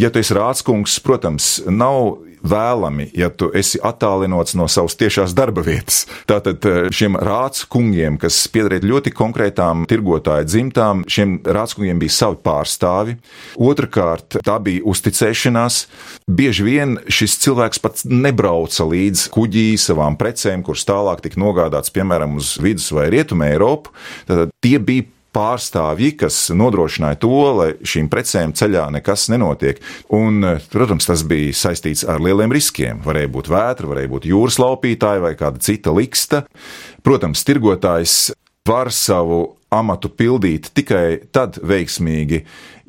Ja 0.00 0.12
tu 0.12 0.22
esi 0.22 0.36
rādskungs, 0.36 0.96
protams, 1.04 1.58
nav 1.68 2.31
vēlami, 2.42 3.08
ja 3.16 3.30
tu 3.30 3.50
esi 3.54 3.80
attālinots 3.82 4.56
no 4.58 4.68
savas 4.70 4.96
tiešās 5.00 5.34
darba 5.36 5.64
vietas. 5.66 6.04
Tātad 6.30 6.64
eh, 6.68 6.88
šiem 6.94 7.16
rāckungiem, 7.20 8.18
kas 8.22 8.40
piederēja 8.52 8.88
ļoti 8.88 9.14
konkrētām 9.16 9.86
tirgotāju 9.90 10.48
dzimtām, 10.50 11.04
šiem 11.10 11.38
rāckungiem 11.46 12.02
bija 12.02 12.16
savi 12.18 12.40
pārstāvi. 12.44 13.16
Otrakārt, 13.62 14.40
tā 14.44 14.58
bija 14.62 14.84
uzticēšanās. 14.92 15.80
Bieži 16.26 16.66
vien 16.66 16.98
šis 17.12 17.38
cilvēks 17.44 17.82
pats 17.82 18.06
nebrauca 18.08 18.86
līdz 18.88 19.26
kuģī 19.32 19.66
savām 19.80 20.18
precēm, 20.20 20.64
kuras 20.66 20.86
tālāk 20.88 21.24
tika 21.24 21.40
nogādāts, 21.42 21.92
piemēram, 21.94 22.38
uz 22.40 22.56
vidus 22.62 22.90
vai 22.94 23.08
rietumu 23.12 23.48
Eiropu. 23.48 23.94
Tātad 24.28 24.54
tie 24.64 24.78
bija 24.82 25.08
pārstāvji, 25.32 26.12
kas 26.20 26.36
nodrošināja 26.56 27.20
to, 27.22 27.38
lai 27.58 27.68
šīm 27.88 28.10
precēm 28.12 28.52
ceļā 28.56 28.88
nekas 28.98 29.28
nenotiek. 29.32 29.80
Un, 30.12 30.44
protams, 30.72 31.08
tas 31.08 31.24
bija 31.28 31.54
saistīts 31.56 32.04
ar 32.08 32.22
lieliem 32.22 32.52
riskiem. 32.52 33.00
Varēja 33.06 33.32
būt 33.32 33.50
vētra, 33.52 33.90
varēja 33.90 34.12
būt 34.12 34.28
jūras 34.32 34.60
laupītāji 34.62 35.24
vai 35.24 35.34
kāda 35.40 35.62
cita 35.64 35.94
liksta. 35.96 36.44
Protams, 37.02 37.44
tirgotājs 37.48 38.20
var 38.68 38.92
savu 38.94 39.42
amatu 39.72 40.10
pildīt 40.12 40.68
tikai 40.76 41.22
tad 41.32 41.56
veiksmīgi, 41.64 42.42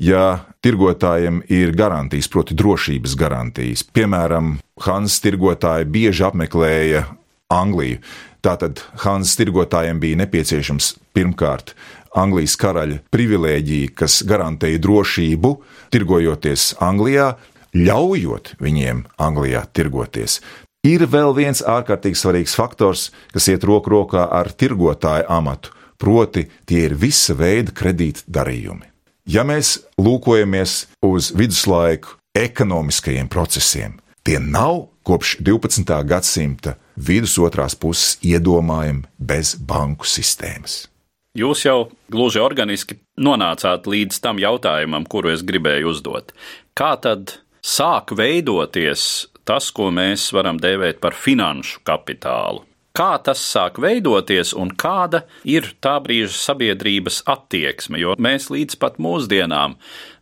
ja 0.03 0.43
tirgotājiem 0.63 1.41
ir 1.53 1.71
garantijas, 1.79 2.27
proti, 2.31 2.57
drošības 2.59 3.15
garantijas. 3.19 3.85
Piemēram, 3.95 4.57
Hans 4.83 5.19
tirgotāji 5.23 5.87
bieži 5.93 6.27
apmeklēja 6.27 7.05
Angliju. 7.53 8.01
Tātad 8.43 8.81
Hanzas 9.05 9.37
tirgotājiem 9.39 10.01
bija 10.03 10.19
nepieciešams 10.19 10.89
pirmkārt 11.15 11.71
Anglijas 12.13 12.55
karaļa 12.61 12.99
privilēģija, 13.13 13.93
kas 13.97 14.21
garantēja 14.29 14.81
drošību, 14.83 15.53
tirgojoties 15.93 16.73
Anglijā, 16.83 17.33
ļaujot 17.73 18.55
viņiem 18.61 19.03
Anglijā 19.17 19.65
tirgoties. 19.73 20.39
Ir 20.83 21.05
vēl 21.07 21.31
viens 21.37 21.63
ārkārtīgi 21.63 22.19
svarīgs 22.19 22.57
faktors, 22.59 23.07
kas 23.31 23.47
iet 23.47 23.63
roku 23.63 23.93
rokā 23.93 24.27
ar 24.27 24.51
tirgotāju 24.51 25.29
amatu, 25.31 25.71
proti, 25.97 26.49
tie 26.67 26.89
ir 26.89 26.97
visa 26.99 27.35
veida 27.39 27.71
kredītdarījumi. 27.71 28.89
Ja 29.31 29.45
mēs 29.47 29.77
lūkojamies 29.95 30.73
uz 31.07 31.31
viduslaiku 31.31 32.17
ekonomiskajiem 32.35 33.29
procesiem, 33.31 33.95
tie 34.27 34.41
nav 34.43 34.89
kopš 35.07 35.37
12. 35.39 35.95
gadsimta 36.03 36.75
vidus 36.95 37.37
otrās 37.39 37.79
puses 37.79 38.17
iedomājami 38.19 39.07
bez 39.17 39.55
banku 39.55 40.07
sistēmas. 40.07 40.92
Jūs 41.33 41.63
jau 41.65 41.87
gluži 42.13 42.37
organiski 42.37 42.99
nonācāt 43.17 43.87
līdz 43.89 44.19
tam 44.21 44.37
jautājumam, 44.37 45.07
kuru 45.09 45.31
es 45.33 45.41
gribēju 45.41 45.89
uzdot. 45.89 46.29
Kā 46.77 46.91
tad 47.01 47.39
sāk 47.65 48.13
veidoties 48.13 49.31
tas, 49.41 49.71
ko 49.73 49.87
mēs 49.89 50.27
varam 50.35 50.59
dēvēt 50.61 50.99
par 51.01 51.17
finanšu 51.17 51.81
kapitālu? 51.89 52.61
Kā 52.93 53.15
tas 53.25 53.41
sāk 53.41 53.79
veidoties 53.81 54.51
un 54.53 54.69
kāda 54.77 55.23
ir 55.49 55.71
tā 55.81 55.95
brīža 56.05 56.37
sabiedrības 56.37 57.23
attieksme? 57.25 57.97
Jo 57.97 58.13
mēs 58.21 58.51
līdz 58.53 58.77
pat 58.77 59.01
mūsdienām 59.01 59.73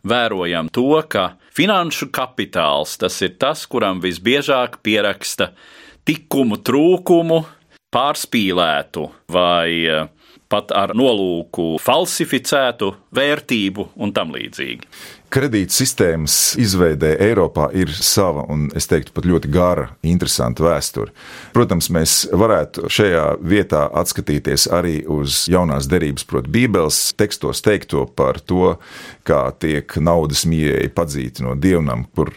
vērojam 0.08 0.72
to, 0.72 0.96
ka 1.12 1.34
finanšu 1.52 2.08
kapitāls 2.08 2.96
tas 2.96 3.20
ir 3.20 3.36
tas, 3.36 3.66
kuram 3.68 4.00
visbiežāk 4.00 4.80
pieraksta 4.80 5.50
tikumu 6.08 6.56
trūkumu, 6.64 7.42
pārspīlētu 7.92 9.04
vai 9.36 9.68
eh, 9.84 10.08
pat 10.52 10.72
ar 10.76 10.92
nolūku 10.96 11.78
falsificētu 11.80 12.92
vērtību 13.16 13.88
un 14.04 14.12
tam 14.12 14.34
līdzīgi. 14.36 14.88
Kredīt 15.32 15.72
sistēmas 15.72 16.34
izveidē 16.60 17.14
Eiropā 17.24 17.70
ir 17.72 17.88
sava 17.96 18.42
un, 18.52 18.66
es 18.76 18.84
teiktu, 18.90 19.14
pat 19.16 19.24
ļoti 19.24 19.48
gara, 19.52 19.86
interesanta 20.04 20.66
vēsture. 20.66 21.14
Protams, 21.56 21.88
mēs 21.94 22.16
varētu 22.36 22.90
šajā 22.92 23.22
vietā 23.40 23.86
atskatīties 24.02 24.66
arī 24.76 24.98
uz 25.08 25.46
jaunās 25.48 25.88
derības, 25.88 26.26
proti, 26.28 26.52
Bībeles 26.52 27.00
tekstos 27.16 27.64
teikto 27.64 28.04
par 28.12 28.42
to, 28.44 28.74
kā 29.24 29.46
tiek 29.56 29.96
naudas 30.04 30.44
mieeji 30.44 30.92
padzīti 30.92 31.48
no 31.48 31.56
dievnam, 31.56 32.04
kur 32.12 32.34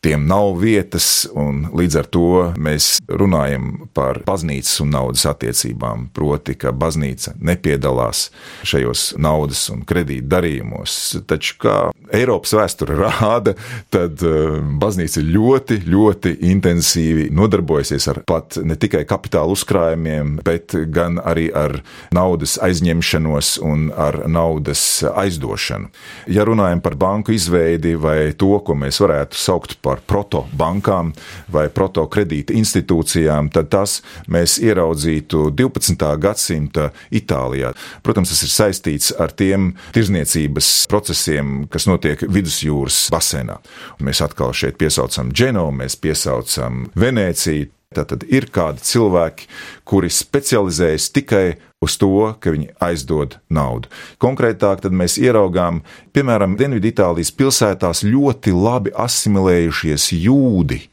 tiem 0.00 0.26
nav 0.26 0.56
vietas, 0.60 1.28
un 1.36 1.66
līdz 1.76 1.98
ar 2.00 2.08
to 2.12 2.28
mēs 2.60 2.88
runājam 3.08 3.88
par 3.96 4.22
baznīcas 4.26 4.80
un 4.84 4.94
naudas 4.94 5.26
attiecībām. 5.28 6.08
Proti, 6.16 6.56
ka 6.60 6.72
baznīca 6.72 7.34
nepiedalās 7.36 8.28
šajos 8.66 9.10
naudas 9.20 9.66
un 9.72 9.84
kredīta 9.88 10.36
darījumos. 10.38 10.96
Taču, 11.28 11.56
kā 11.60 11.76
Eiropas 12.12 12.52
vēsture 12.56 12.96
rāda, 12.98 13.54
tad 13.92 14.22
eh, 14.26 14.58
baznīca 14.82 15.22
ļoti, 15.24 15.80
ļoti 15.90 16.34
intensīvi 16.50 17.28
nodarbojusies 17.34 18.08
ar 18.12 18.20
pat 18.26 18.58
ne 18.64 18.76
tikai 18.80 19.04
kapitāla 19.08 19.54
uzkrājumiem, 19.54 20.38
bet 20.46 20.74
gan 20.92 21.20
arī 21.22 21.48
ar 21.54 21.78
naudas 22.14 22.56
aizņemšanos 22.62 23.52
un 23.66 23.88
ar 23.94 24.22
naudas 24.30 24.82
aizdošanu. 25.08 25.90
Ja 26.30 26.44
runājam 26.48 26.82
par 26.84 26.96
banku 27.00 27.34
izveidi 27.36 27.94
vai 28.00 28.32
to, 28.38 28.52
ko 28.64 28.76
mēs 28.78 29.00
varētu 29.02 29.38
saukt 29.38 29.78
par 29.84 30.02
protobankām 30.06 31.14
vai 31.52 31.68
protokredīta 31.72 32.54
institūcijām, 32.58 33.52
tad 33.54 33.70
tas 33.72 34.00
mēs 34.30 34.58
ieraudzītu 34.62 35.48
12. 35.56 36.06
gadsimta 36.20 36.90
Itālijā. 37.14 37.72
Protams, 38.04 38.32
tas 38.34 38.44
ir 38.46 38.52
saistīts 38.52 39.12
ar 39.20 39.32
tiem 39.36 39.72
tirzniecības 39.94 40.70
procesiem, 40.90 41.64
kas 41.70 41.86
notiek 41.88 41.99
vidusjūras 42.04 43.08
basēnā. 43.12 43.58
Un 43.98 44.08
mēs 44.08 44.22
atkal 44.24 44.54
šeit 44.56 44.78
piesaucam 44.80 45.32
Dženovu, 45.32 45.74
mēs 45.82 45.98
piesaucam 46.00 46.86
Venēciju. 46.98 47.70
Tātad 47.90 48.22
ir 48.30 48.44
kādi 48.54 48.84
cilvēki, 48.86 49.48
kuri 49.82 50.06
specializējas 50.14 51.08
tikai 51.10 51.56
uz 51.82 51.96
to, 51.98 52.28
ka 52.38 52.52
viņi 52.54 52.68
aizdod 52.86 53.34
naudu. 53.50 53.90
Konkrētāk, 54.22 54.84
tad 54.84 54.94
mēs 54.94 55.16
ieraugām, 55.18 55.80
piemēram, 56.14 56.54
Dienviditālijas 56.60 57.32
pilsētās 57.34 58.04
ļoti 58.06 58.54
labi 58.54 58.94
asimilējušies 58.94 60.06
jūdi, 60.20 60.84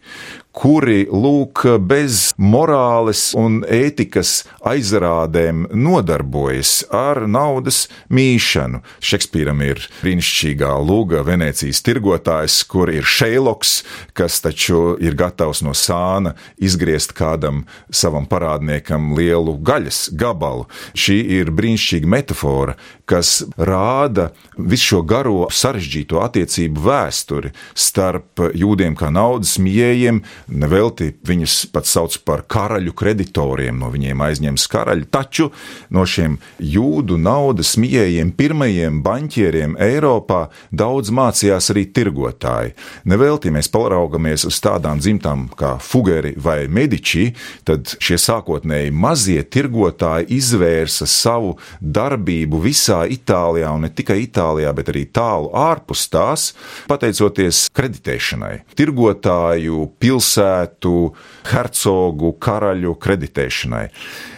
kuri 0.58 1.06
lūk, 1.06 1.62
bez 1.86 2.32
morāles 2.41 3.30
un 3.38 3.60
ētikas 3.62 4.41
aizrādēm 4.65 5.67
nodarbojas 5.78 6.80
ar 6.89 7.22
naudas 7.30 7.84
mīšanu. 8.10 8.82
Šekspīram 8.98 9.62
ir 9.67 9.84
brīnišķīgā 10.02 10.72
lūga 10.82 11.22
Venecijas 11.28 11.84
tirgotājs, 11.86 12.63
kur 12.72 12.89
ir 12.89 13.06
šeiloks, 13.06 13.84
kas 14.17 14.39
taču 14.41 14.96
ir 15.04 15.17
gatavs 15.20 15.62
no 15.65 15.76
sāna 15.78 16.34
izgriezt 16.58 17.13
kādam 17.17 17.65
savam 17.93 18.26
parādniekam 18.26 19.13
lielu 19.17 19.54
gaļas 19.62 20.08
gabalu. 20.17 20.65
Šī 20.98 21.20
ir 21.38 21.54
brīnišķīga 21.54 22.10
metāfora, 22.17 22.78
kas 23.06 23.43
rāda 23.62 24.32
visu 24.58 24.88
šo 24.88 25.04
garo 25.04 25.48
sarežģīto 25.54 26.22
attiecību 26.24 26.82
vēsturi 26.86 27.54
starp 27.78 28.41
jūdiem 28.56 28.96
kā 28.98 29.10
naudas 29.13 29.58
mījējiem, 29.62 30.22
Nevelti 30.48 31.10
viņus 31.28 31.66
pat 31.76 31.88
sauc 31.90 32.14
par 32.24 32.46
karaļu 32.48 32.94
kreditoriem, 32.96 33.76
no 33.82 33.90
viņiem 33.92 34.22
aizņems 34.24 34.64
karaļi, 34.72 35.08
taču 35.12 35.50
no 35.92 36.06
šiem 36.08 36.38
jūdu 36.64 37.18
naudas 37.20 37.74
mijējiem, 37.76 38.32
pirmajiem 38.38 39.02
baņķieriem 39.04 39.76
Eiropā 39.84 40.46
daudz 40.72 41.12
mācījās 41.12 41.68
arī 41.74 41.84
tirgotāji. 41.92 42.78
Nevelti 43.12 43.52
mēs 43.52 43.68
paraugamies 43.74 44.46
uz 44.48 44.62
tādām 44.64 45.02
dzimtām 45.04 45.50
kā 45.60 45.74
Fugeri 45.84 46.32
vai 46.40 46.70
Medici, 46.72 47.34
tad 47.68 47.98
šie 48.00 48.16
sākotnēji 48.16 48.96
mazie 48.96 49.44
tirgotāji 49.44 50.32
izvērsa 50.38 51.10
savu 51.12 51.58
darbību 51.82 52.64
visā 52.64 53.02
Itālijā 53.12 53.74
un 53.76 53.84
ne 53.84 53.92
tikai 53.92 54.22
Itālijā, 54.24 54.72
bet 54.80 54.94
arī 54.96 55.04
tālu 55.12 55.52
ārpus 55.52 56.08
tās, 56.14 56.54
pateicoties 56.88 57.66
kreditēšanai. 57.76 58.56
Tirgotāju 58.80 59.90
pilsētu 60.00 60.37
pilsētu, 60.38 61.13
hercogu, 61.52 62.34
karaļu 62.39 62.95
kreditēšanai. 63.02 63.88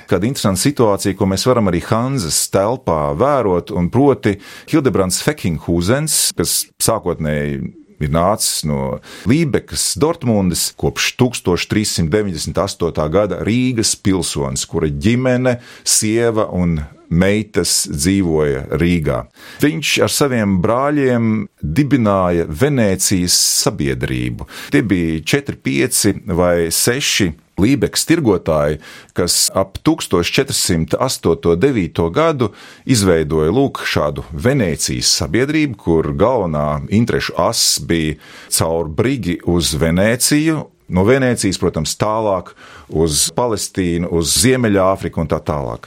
Kāda 0.10 0.28
interesanta 0.28 0.62
situācija, 0.62 1.16
ko 1.18 1.28
mēs 1.30 1.46
varam 1.46 1.68
arī 1.70 1.82
Hanzas 1.86 2.50
telpā 2.50 3.14
vērot, 3.20 3.72
un 3.72 3.90
proti 3.90 4.40
Hildebrands 4.70 5.22
Fekinghūzens, 5.26 6.32
kas 6.38 6.68
sākotnēji 6.82 7.60
ir 8.00 8.14
nācis 8.14 8.64
no 8.66 9.00
Lībekas, 9.28 9.98
Dortmundas, 10.00 10.72
kopš 10.80 11.14
1398. 11.20 13.10
gada 13.12 13.44
Rīgas 13.44 13.96
pilsonis, 14.00 14.66
kura 14.66 14.88
ģimene, 14.88 15.60
sieva 15.84 16.48
un 16.56 16.80
meitas 17.10 17.88
dzīvoja 17.90 18.68
Rīgā. 18.80 19.24
Viņš 19.64 19.98
ar 20.06 20.12
saviem 20.14 20.60
brāļiem 20.64 21.48
dibināja 21.62 22.46
Venēcijas 22.48 23.36
sabiedrību. 23.66 24.48
Tie 24.74 24.82
bija 24.86 25.22
4, 25.36 25.56
5 25.66 26.34
vai 26.38 26.70
6 26.74 27.32
Lībeks 27.60 28.06
tirgotāji, 28.08 28.80
kas 29.18 29.50
ap 29.58 29.78
1408.9. 29.84 32.12
gadu 32.16 32.48
izveidoja 32.88 33.52
lūk 33.52 33.82
šādu 33.84 34.24
Venēcijas 34.32 35.12
sabiedrību, 35.20 35.76
kur 35.76 36.14
galvenā 36.16 36.88
interešu 36.88 37.36
as 37.42 37.80
bija 37.84 38.16
caur 38.48 38.88
brigi 38.88 39.44
uz 39.44 39.76
Venēciju. 39.80 40.68
No 40.90 41.06
Venēcijas, 41.06 41.60
protams, 41.62 41.94
tālāk 42.02 42.58
uz 42.90 43.30
Palestīnu, 43.38 44.10
uz 44.10 44.34
Ziemeļāfriku 44.42 45.22
un 45.22 45.30
tā 45.30 45.38
tālāk. 45.46 45.86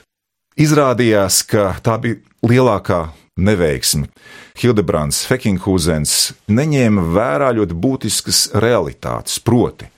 Izrādījās, 0.61 1.41
ka 1.49 1.71
tā 1.81 1.97
bija 2.03 2.19
lielākā 2.45 3.07
neveiksme. 3.41 4.11
Hildebrands 4.61 5.23
Fekinghūzens 5.25 6.35
neņēma 6.53 7.05
vērā 7.15 7.49
ļoti 7.57 7.77
būtiskas 7.81 8.43
realitātes, 8.61 9.39
proti, 9.41 9.89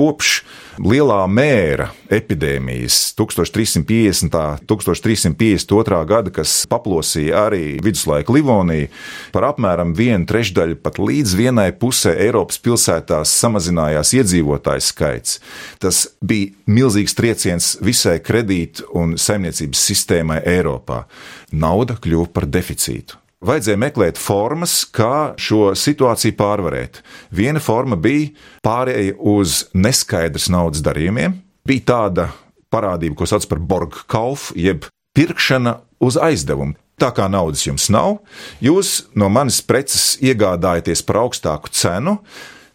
kopš 0.00 0.40
lielā 0.80 1.18
mēra 1.28 1.90
epidēmijas 2.08 3.12
1350. 3.18 4.32
un 4.32 4.62
1352. 4.70 5.98
gada, 6.08 6.32
kas 6.32 6.54
paplosīja 6.70 7.44
arī 7.50 7.64
viduslaiku 7.84 8.38
Livoniju, 8.38 8.88
par 9.34 9.50
apmēram 9.50 9.92
vienu 9.96 10.28
trešdaļu 10.30 10.80
pat 10.80 11.00
līdz 11.02 11.36
vienai 11.36 11.68
pusē 11.76 12.14
Eiropas 12.24 12.60
pilsētās 12.64 13.34
samazinājās 13.42 14.14
iedzīvotāju 14.16 14.86
skaits. 14.88 15.38
Tas 15.82 16.06
bija 16.24 16.54
milzīgs 16.70 17.16
trieciens 17.18 17.74
visai 17.84 18.18
kredītu 18.24 18.88
un 18.96 19.18
saimniecības 19.20 19.88
sistēmai 19.90 20.40
Eiropā. 20.56 21.04
Nauda 21.52 21.98
kļuva 22.00 22.30
par 22.32 22.48
deficītu 22.48 23.19
vajadzēja 23.44 23.80
meklēt 23.80 24.20
formas, 24.20 24.82
kā 24.84 25.32
šo 25.40 25.72
situāciju 25.78 26.36
pārvarēt. 26.38 27.00
Viena 27.32 27.62
forma 27.62 27.96
bija 27.96 28.30
pārēja 28.64 29.16
uz 29.18 29.64
neskaidrs 29.74 30.50
naudas 30.52 30.84
darījumiem. 30.84 31.38
Bija 31.66 31.86
tāda 31.92 32.28
parādība, 32.72 33.16
ko 33.18 33.28
sauc 33.28 33.46
par 33.50 33.60
borgkauf, 33.60 34.50
jeb 34.56 34.86
pirkšana 35.16 35.78
uz 36.04 36.18
aizdevumu. 36.20 36.76
Tā 37.00 37.08
kā 37.16 37.30
naudas 37.32 37.62
jums 37.64 37.88
nav, 37.88 38.18
jūs 38.60 39.06
no 39.16 39.30
manis 39.32 39.62
preces 39.64 40.18
iegādājaties 40.20 41.00
par 41.08 41.22
augstāku 41.22 41.72
cenu. 41.72 42.18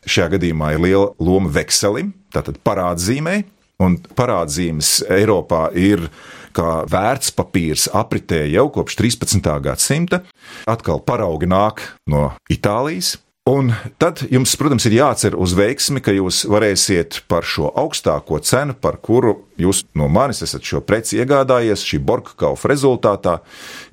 Šajā 0.06 0.32
gadījumā 0.34 0.72
ir 0.74 0.82
liela 0.82 1.12
loma 1.22 1.52
vekselim, 1.54 2.12
tātad 2.34 2.58
parādzīmei, 2.66 3.44
un 3.82 4.00
parādzīmes 4.18 5.04
Eiropā 5.14 5.68
ir 5.78 6.08
kā 6.56 6.72
vērtspapīrs 6.92 7.90
apritē 7.96 8.46
jau 8.54 8.70
kopš 8.74 8.98
13. 9.02 9.52
gadsimta. 9.66 10.24
Atkal 10.70 11.04
paraugi 11.06 11.50
nāk 11.52 11.84
no 12.10 12.32
Itālijas. 12.52 13.18
Un 13.46 13.68
tad 14.02 14.24
jums, 14.34 14.56
protams, 14.58 14.88
ir 14.90 14.96
jācer 14.98 15.36
uz 15.38 15.52
veiksmi, 15.54 16.02
ka 16.02 16.16
jūs 16.16 16.48
varēsiet 16.50 17.20
par 17.30 17.46
šo 17.46 17.68
augstāko 17.78 18.40
cenu, 18.42 18.74
par 18.74 18.98
kuru 18.98 19.36
jūs 19.62 19.84
no 19.94 20.08
manis 20.10 20.42
esat 20.42 20.66
šo 20.66 20.82
preci 20.82 21.20
iegādājies, 21.20 21.84
šī 21.86 22.00
borka 22.02 22.34
kaufa 22.42 22.72
rezultātā, 22.74 23.36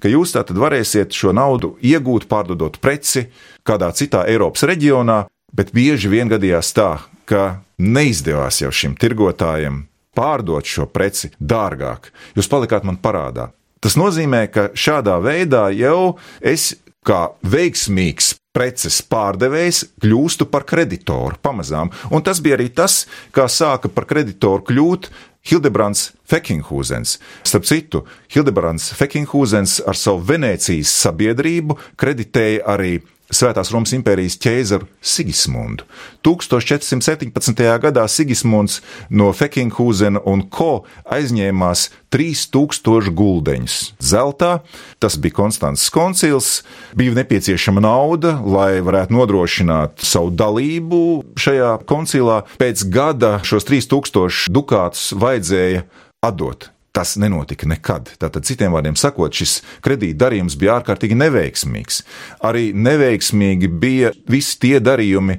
ka 0.00 0.08
jūs 0.08 0.32
tātad 0.38 0.56
varēsiet 0.56 1.12
šo 1.12 1.36
naudu 1.36 1.74
iegūt, 1.84 2.30
pārdodot 2.32 2.80
preci 2.80 3.26
kādā 3.60 3.92
citā 3.92 4.24
Eiropas 4.32 4.64
reģionā, 4.72 5.26
bet 5.52 5.76
bieži 5.76 6.08
vien 6.08 6.32
gadījās 6.32 6.72
tā, 6.72 6.90
ka 7.28 7.60
neizdevās 7.76 8.64
jau 8.64 8.72
šim 8.72 8.96
tirgotājam 8.96 9.82
pārdot 10.16 10.68
šo 10.68 10.86
preci 10.92 11.32
dārgāk. 11.40 12.10
Jūs 12.36 12.50
palikāt 12.52 12.86
man 12.88 13.00
parādā. 13.02 13.50
Tas 13.82 13.98
nozīmē, 13.98 14.46
ka 14.52 14.68
šādā 14.78 15.16
veidā 15.24 15.66
jau 15.74 16.14
es 16.38 16.72
kā 17.02 17.32
veiksmīgs 17.42 18.36
preces 18.54 19.00
pārdevējs 19.10 19.80
kļūstu 20.02 20.46
par 20.52 20.66
kreditoru 20.68 21.40
pamazām. 21.42 21.90
Un 22.12 22.22
tas 22.22 22.38
bija 22.44 22.58
arī 22.58 22.68
tas, 22.70 23.06
kā 23.34 23.48
sāka 23.50 23.90
par 23.90 24.06
kreditoru 24.10 24.62
kļūt 24.68 25.08
Hildebrands 25.50 26.12
Fekinghūzens. 26.30 27.16
Starp 27.42 27.66
citu, 27.66 28.04
Hildebrands 28.30 28.92
Fekinghūzens 28.94 29.80
ar 29.88 29.98
savu 29.98 30.22
Venecijas 30.28 30.92
sabiedrību 31.02 31.78
kreditēja 31.98 32.62
arī 32.76 33.00
Svētās 33.32 33.70
Romas 33.72 33.94
impērijas 33.96 34.36
ķēzaru 34.42 34.86
Sigismundu. 35.00 35.86
1417. 36.26 37.62
gadā 37.82 38.04
Sigismunds 38.10 38.80
no 39.10 39.30
Fekinghūzena 39.36 40.20
un 40.28 40.44
ko 40.52 40.84
aizņēmās 41.08 41.86
3000 42.12 43.14
guldeņus 43.16 43.78
zeltā. 44.04 44.52
Tas 45.00 45.16
bija 45.16 45.38
Konstants 45.40 45.88
koncils, 45.94 46.60
bija 46.98 47.16
nepieciešama 47.16 47.82
nauda, 47.84 48.36
lai 48.44 48.82
varētu 48.84 49.16
nodrošināt 49.16 50.04
savu 50.04 50.34
dalību 50.36 51.02
šajā 51.40 51.72
koncilā. 51.88 52.42
Pēc 52.60 52.84
gada 52.92 53.38
šos 53.48 53.66
3000 53.70 54.52
dukātus 54.52 55.10
vajadzēja 55.16 55.86
atdot 56.22 56.68
Tas 56.92 57.14
nenotika 57.16 57.64
nekad. 57.64 58.10
Tātad, 58.20 58.44
citiem 58.44 58.74
vārdiem 58.74 58.98
sakot, 59.00 59.32
šis 59.32 59.62
kredīta 59.84 60.26
darījums 60.26 60.58
bija 60.60 60.74
ārkārtīgi 60.76 61.16
neveiksmīgs. 61.16 62.02
Arī 62.44 62.70
neveiksmīgi 62.76 63.70
bija 63.80 64.12
visi 64.28 64.58
tie 64.60 64.76
darījumi, 64.84 65.38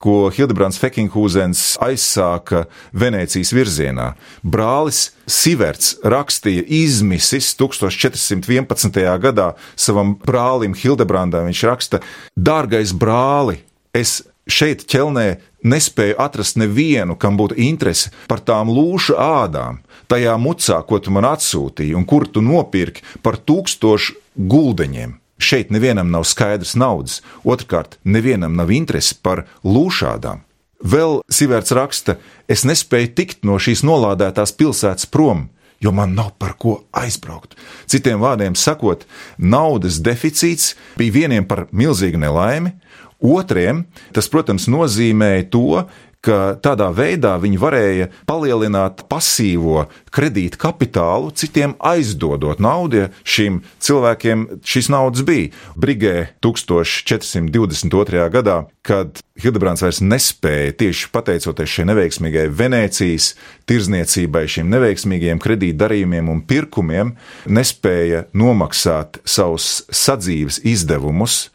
ko 0.00 0.30
Hildebrands 0.32 0.80
Fekinghūzens 0.80 1.74
aizsāka 1.84 2.64
Venecijas 2.96 3.52
virzienā. 3.52 4.14
Brālis 4.40 5.10
Siverts 5.28 5.98
rakstīja 6.00 6.64
izmisis 6.64 7.52
1411. 7.60 9.00
gadā 9.20 9.50
savam 9.76 10.14
brālim 10.24 10.76
Hildebrandam. 10.76 11.48
Viņš 11.50 11.64
raksta: 11.68 12.00
Dārgais 12.32 12.96
brāli, 12.96 13.60
es 13.92 14.22
šeit 14.50 14.84
ķelnē 14.90 15.26
nespēju 15.62 16.18
atrast 16.20 16.58
nevienu, 16.60 17.16
kam 17.16 17.38
būtu 17.40 17.58
interese 17.60 18.10
par 18.28 18.42
tām 18.44 18.70
lūšu 18.72 19.16
ādām, 19.20 19.80
tajā 20.10 20.36
mucā, 20.40 20.80
ko 20.86 20.98
tu 20.98 21.14
man 21.14 21.28
atsūtīji 21.30 21.96
un 21.96 22.06
kur 22.08 22.26
tu 22.26 22.42
nopirki 22.44 23.04
par 23.22 23.38
tūkstošu 23.38 24.18
guldeņiem. 24.36 25.16
Šeit 25.40 25.70
nevienam 25.72 26.10
nav 26.12 26.26
skaidrs 26.28 26.74
naudas, 26.76 27.20
otrkārt, 27.48 27.96
nevienam 28.04 28.58
nav 28.58 28.72
interese 28.76 29.16
par 29.16 29.46
lūšādām. 29.64 30.44
Vēl 30.80 31.20
Sīvērts 31.32 31.72
raksta, 31.76 32.16
es 32.48 32.64
nespēju 32.68 33.12
tikt 33.16 33.42
no 33.48 33.56
šīs 33.60 33.82
nolādētās 33.84 34.52
pilsētas 34.56 35.08
prom, 35.12 35.48
jo 35.80 35.92
man 35.96 36.14
nav 36.16 36.34
par 36.40 36.54
ko 36.60 36.82
aizbraukt. 36.96 37.56
Citiem 37.88 38.20
vārdiem 38.20 38.56
sakot, 38.56 39.06
naudas 39.36 40.00
deficīts 40.04 40.74
bija 41.00 41.16
vieniem 41.20 41.48
par 41.48 41.66
milzīgu 41.72 42.20
nelaimi, 42.20 42.74
Otriem 43.20 43.84
tas, 44.16 44.28
protams, 44.32 44.68
nozīmēja 44.72 45.48
to, 45.52 45.84
ka 46.24 46.56
tādā 46.60 46.90
veidā 46.92 47.34
viņi 47.40 47.58
varēja 47.60 48.08
palielināt 48.28 49.06
pasīvo 49.10 49.86
kredīta 50.12 50.60
kapitālu, 50.60 51.32
citiem 51.32 51.74
aizdodot 51.80 52.60
naudu. 52.60 53.04
Ja 53.04 53.08
šiem 53.24 53.60
cilvēkiem 53.80 54.46
šīs 54.66 54.90
naudas 54.92 55.24
bija. 55.26 55.50
Brigē 55.80 56.30
1422. 56.44 58.26
gadā, 58.32 58.58
kad 58.86 59.20
Hildebrands 59.40 59.82
vairs 59.84 60.00
nespēja 60.04 60.72
tieši 60.80 61.10
pateicoties 61.12 61.72
šai 61.74 61.84
neveiksmīgai 61.90 62.46
Venecijas 62.56 63.34
tirzniecībai, 63.68 64.46
šiem 64.48 64.70
neveiksmīgajiem 64.72 65.40
kredītdarījumiem 65.40 66.30
un 66.32 66.40
pirkumiem, 66.48 67.14
nespēja 67.48 68.24
nomaksāt 68.36 69.20
savus 69.28 69.82
sadzīves 69.92 70.62
izdevumus 70.68 71.50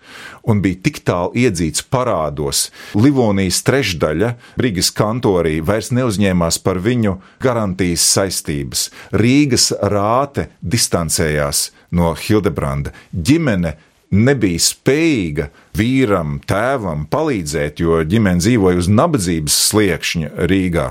un 0.45 0.61
bija 0.61 0.83
tik 0.85 1.01
tālu 1.05 1.33
iedzīts 1.45 1.85
parādos. 1.89 2.67
Livonijas 2.97 3.63
trešdaļa 3.65 4.35
Rīgas 4.61 4.91
kantorī 4.95 5.57
vairs 5.65 5.89
neuzņēmās 5.95 6.61
par 6.65 6.81
viņu 6.85 7.17
garantijas 7.41 8.05
saistības. 8.15 8.87
Rīgas 9.17 9.71
rāte 9.81 10.51
distancējās 10.61 11.71
no 11.97 12.13
Hildebranda. 12.21 12.93
Ģimene 13.11 13.75
nebija 14.15 14.61
spējīga 14.61 15.49
vīram, 15.75 16.39
tēvam 16.47 17.05
palīdzēt, 17.11 17.81
jo 17.83 17.99
ģimene 18.07 18.41
dzīvoja 18.41 18.79
uz 18.81 18.89
nabadzības 18.91 19.55
sliekšņa 19.69 20.47
Rīgā. 20.49 20.87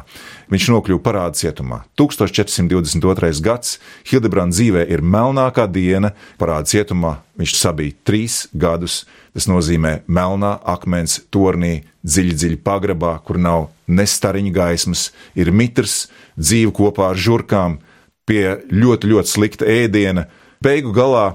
Viņš 0.53 0.67
nokļuva 0.75 1.03
parāda 1.05 1.39
cietumā. 1.41 1.81
1422. 1.99 3.31
gads 3.45 3.79
Hildebrands 4.11 4.59
dzīvē 4.59 4.85
ir 4.93 5.03
melnākā 5.03 5.67
diena, 5.71 6.13
parāda 6.41 6.69
cietumā 6.71 7.17
viņš 7.41 7.57
sabija 7.59 7.97
trīs 8.07 8.45
gadus. 8.53 9.03
Tas 9.35 9.49
nozīmē 9.51 10.05
melnā 10.07 10.59
akmens 10.71 11.19
tornī, 11.35 11.81
dziļi, 12.07 12.37
dziļi 12.39 12.61
pagrabā, 12.63 13.17
kur 13.27 13.41
nav 13.41 13.71
ne 13.91 14.07
stariņa 14.07 14.53
gaismas, 14.55 15.09
ir 15.35 15.51
mitrs, 15.51 16.05
dzīve 16.39 16.71
kopā 16.77 17.11
ar 17.13 17.19
žurkām, 17.19 17.81
pie 18.29 18.61
ļoti, 18.71 19.11
ļoti 19.11 19.33
slikta 19.33 19.69
ēdiena. 19.69 20.29
Beigu 20.65 20.95
galā 20.97 21.35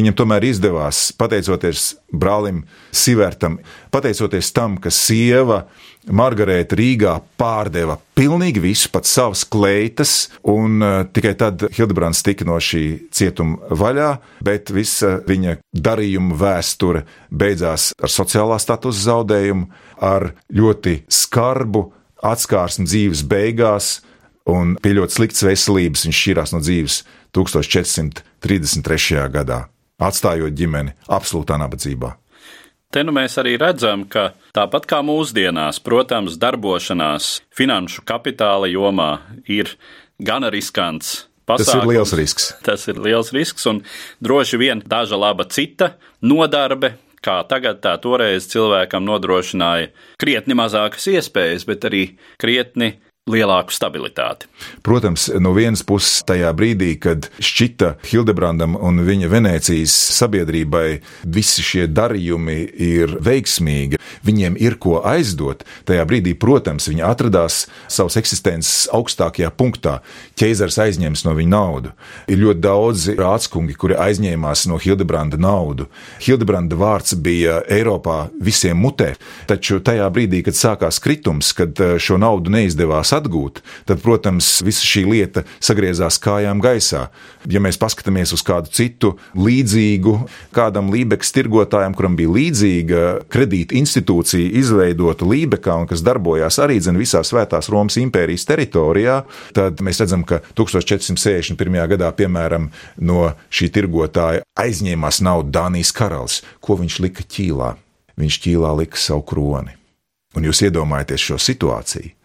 Viņam 0.00 0.14
tomēr 0.16 0.46
izdevās, 0.48 1.10
pateicoties 1.20 1.90
brālim 2.08 2.62
Sivertam, 2.96 3.58
pateicoties 3.92 4.48
tam, 4.56 4.78
ka 4.80 4.88
sieva 4.88 5.66
Margarita 6.08 6.72
Rīgā 6.78 7.18
pārdeva 7.36 7.98
pilnīgi 8.16 8.62
visu, 8.64 8.88
pat 8.94 9.04
savas 9.04 9.44
kleitas, 9.44 10.30
un 10.48 10.80
uh, 10.80 11.04
tikai 11.04 11.34
tad 11.36 11.66
Hildebrands 11.76 12.22
tika 12.24 12.46
no 12.48 12.56
šī 12.56 13.12
cietuma 13.12 13.60
vaļā, 13.76 14.10
bet 14.46 14.72
visa 14.72 15.18
viņa 15.26 15.58
darījuma 15.76 16.38
vēsture 16.40 17.04
beidzās 17.28 17.90
ar 18.00 18.08
sociālā 18.14 18.56
statusa 18.62 19.10
zaudējumu, 19.10 19.68
ar 20.00 20.32
ļoti 20.48 21.02
skarbu 21.12 21.92
atskārsmu 22.30 22.88
dzīves 22.88 23.20
beigās, 23.28 24.00
un 24.48 24.80
pie 24.80 24.96
ļoti 24.96 25.18
sliktas 25.18 25.44
veselības 25.44 26.06
viņš 26.08 26.22
šķīrās 26.22 26.56
no 26.56 26.60
dzīves 26.64 27.02
1433. 27.36 29.28
gadā 29.36 29.60
atstājot 30.00 30.56
ģimeni 30.56 30.96
absolūtā 31.08 31.58
nabadzībā. 31.60 32.14
Te 32.90 33.04
nu 33.06 33.12
mēs 33.14 33.36
arī 33.38 33.54
redzam, 33.60 34.02
ka 34.10 34.32
tāpat 34.56 34.88
kā 34.90 34.98
mūsdienās, 35.06 35.78
protams, 35.86 36.34
darbošanās 36.42 37.36
finanšu 37.54 38.02
kapitāla 38.02 38.66
jomā 38.66 39.12
ir 39.46 39.76
gana 40.18 40.50
riskants. 40.50 41.28
Pasākums. 41.46 41.70
Tas 41.70 41.76
ir 41.78 41.86
liels 41.90 42.12
risks. 42.18 42.48
Tas 42.66 42.88
ir 42.90 42.98
liels 43.02 43.30
risks, 43.34 43.66
un 43.66 43.80
droši 44.22 44.58
vien 44.58 44.82
daža 44.86 45.18
laba 45.18 45.46
cita 45.50 45.94
nodarbe, 46.22 46.92
kā 47.22 47.40
tagad, 47.48 47.80
tā 47.84 47.96
toreiz 48.02 48.46
cilvēkam 48.50 49.06
nodrošināja 49.06 49.90
krietni 50.20 50.56
mazākas 50.58 51.08
iespējas, 51.10 51.66
bet 51.68 51.86
arī 51.88 52.04
krietni 52.42 52.96
lielāku 53.28 53.72
stabilitāti. 53.74 54.48
Protams, 54.82 55.28
no 55.42 55.52
vienas 55.56 55.82
puses, 55.86 56.22
tajā 56.26 56.50
brīdī, 56.56 56.94
kad 57.00 57.28
šķita 57.36 57.94
Hildebrandam 58.10 58.76
un 58.80 59.02
viņa 59.06 59.28
Venecijas 59.30 59.94
sabiedrībai 60.16 61.00
visi 61.28 61.64
šie 61.64 61.86
darījumi 61.90 62.58
ir 62.80 63.16
veiksmīgi, 63.22 64.00
viņiem 64.26 64.56
ir 64.60 64.76
ko 64.80 65.00
aizdot, 65.06 65.64
tajā 65.88 66.06
brīdī, 66.08 66.34
protams, 66.38 66.88
viņi 66.90 67.04
atradās 67.06 67.62
savas 67.88 68.18
eksistences 68.20 68.88
augstākajā 68.96 69.52
punktā. 69.52 69.98
Ķēzars 70.40 70.80
aizņems 70.86 71.24
no 71.26 71.36
viņa 71.36 71.52
naudu. 71.52 71.94
Ir 72.30 72.40
ļoti 72.40 72.64
daudzi 72.64 73.16
rādskungi, 73.20 73.76
kuri 73.78 73.98
aizņēmās 74.00 74.66
no 74.70 74.80
Hildebranda 74.80 75.38
naudu. 75.40 75.90
Hildebranda 76.24 76.78
vārds 76.80 77.14
bija 77.20 77.60
Eiropā 77.68 78.30
visiem 78.40 78.80
mutē, 78.80 79.12
taču 79.50 79.80
tajā 79.84 80.08
brīdī, 80.12 80.42
kad 80.46 80.56
sākās 80.56 81.00
kritums, 81.02 81.52
kad 81.56 81.76
eh, 81.80 81.96
šo 82.00 82.18
naudu 82.20 82.52
neizdevās 82.54 83.09
atgūt, 83.16 83.60
tad, 83.88 84.00
protams, 84.04 84.60
visa 84.66 84.84
šī 84.86 85.04
lieta 85.08 85.44
sagriezās 85.62 86.18
kājām 86.22 86.60
gaisā. 86.62 87.08
Ja 87.50 87.62
mēs 87.62 87.78
paskatāmies 87.80 88.34
uz 88.36 88.42
kādu 88.46 88.70
citu 88.74 89.14
līdzīgu, 89.38 90.14
kādam 90.56 90.90
Lībijas 90.92 91.32
tirgotājam, 91.34 91.94
kuram 91.96 92.16
bija 92.18 92.32
līdzīga 92.34 93.02
kredīta 93.32 93.76
institūcija 93.80 94.52
izveidota 94.60 95.28
Lībekā 95.28 95.78
un 95.82 95.88
kas 95.90 96.04
darbojās 96.06 96.60
arī 96.62 96.78
dzen 96.80 97.00
visā 97.00 97.22
Svētās 97.26 97.70
Romas 97.72 97.96
impērijas 98.00 98.46
teritorijā, 98.48 99.22
tad 99.56 99.80
mēs 99.84 100.02
redzam, 100.02 100.24
ka 100.28 100.42
1461. 100.58 101.80
gadā, 101.94 102.12
piemēram, 102.16 102.70
no 103.00 103.32
šī 103.48 103.70
tirgotāja 103.74 104.44
aizņēmās 104.60 105.22
naudu 105.24 105.52
Dānijas 105.54 105.94
karalis, 105.96 106.40
ko 106.60 106.78
viņš 106.80 107.00
lika 107.06 107.26
ķīlā. 107.26 107.74
Viņš 108.20 108.40
ķīlā 108.44 108.72
lika 108.82 109.00
savu 109.00 109.24
kroni. 109.32 109.76
Un 110.36 110.46
jūs 110.46 110.60
iedomājaties 110.66 111.30
šo 111.30 111.38
situāciju 111.42 112.19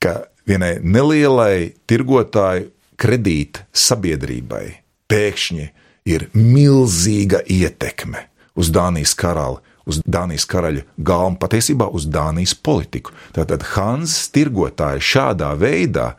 ka 0.00 0.16
vienai 0.48 0.78
nelielai 0.82 1.72
tirgotāju 1.88 2.70
kredīta 3.00 3.66
sabiedrībai 3.72 4.64
pēkšņi 5.10 5.66
ir 6.10 6.28
milzīga 6.34 7.42
ietekme 7.48 8.26
uz 8.58 8.70
Dānijas 8.72 9.14
karali, 9.18 9.60
uz 9.88 10.00
Dānijas 10.04 10.46
karaļa 10.48 10.84
galvu, 10.96 11.38
patiesībā 11.40 11.88
uz 11.96 12.06
Dānijas 12.10 12.54
politiku. 12.54 13.14
Tātad 13.36 13.64
Hanzas 13.74 14.30
tirgotāji 14.34 15.04
šādā 15.12 15.52
veidā 15.60 16.14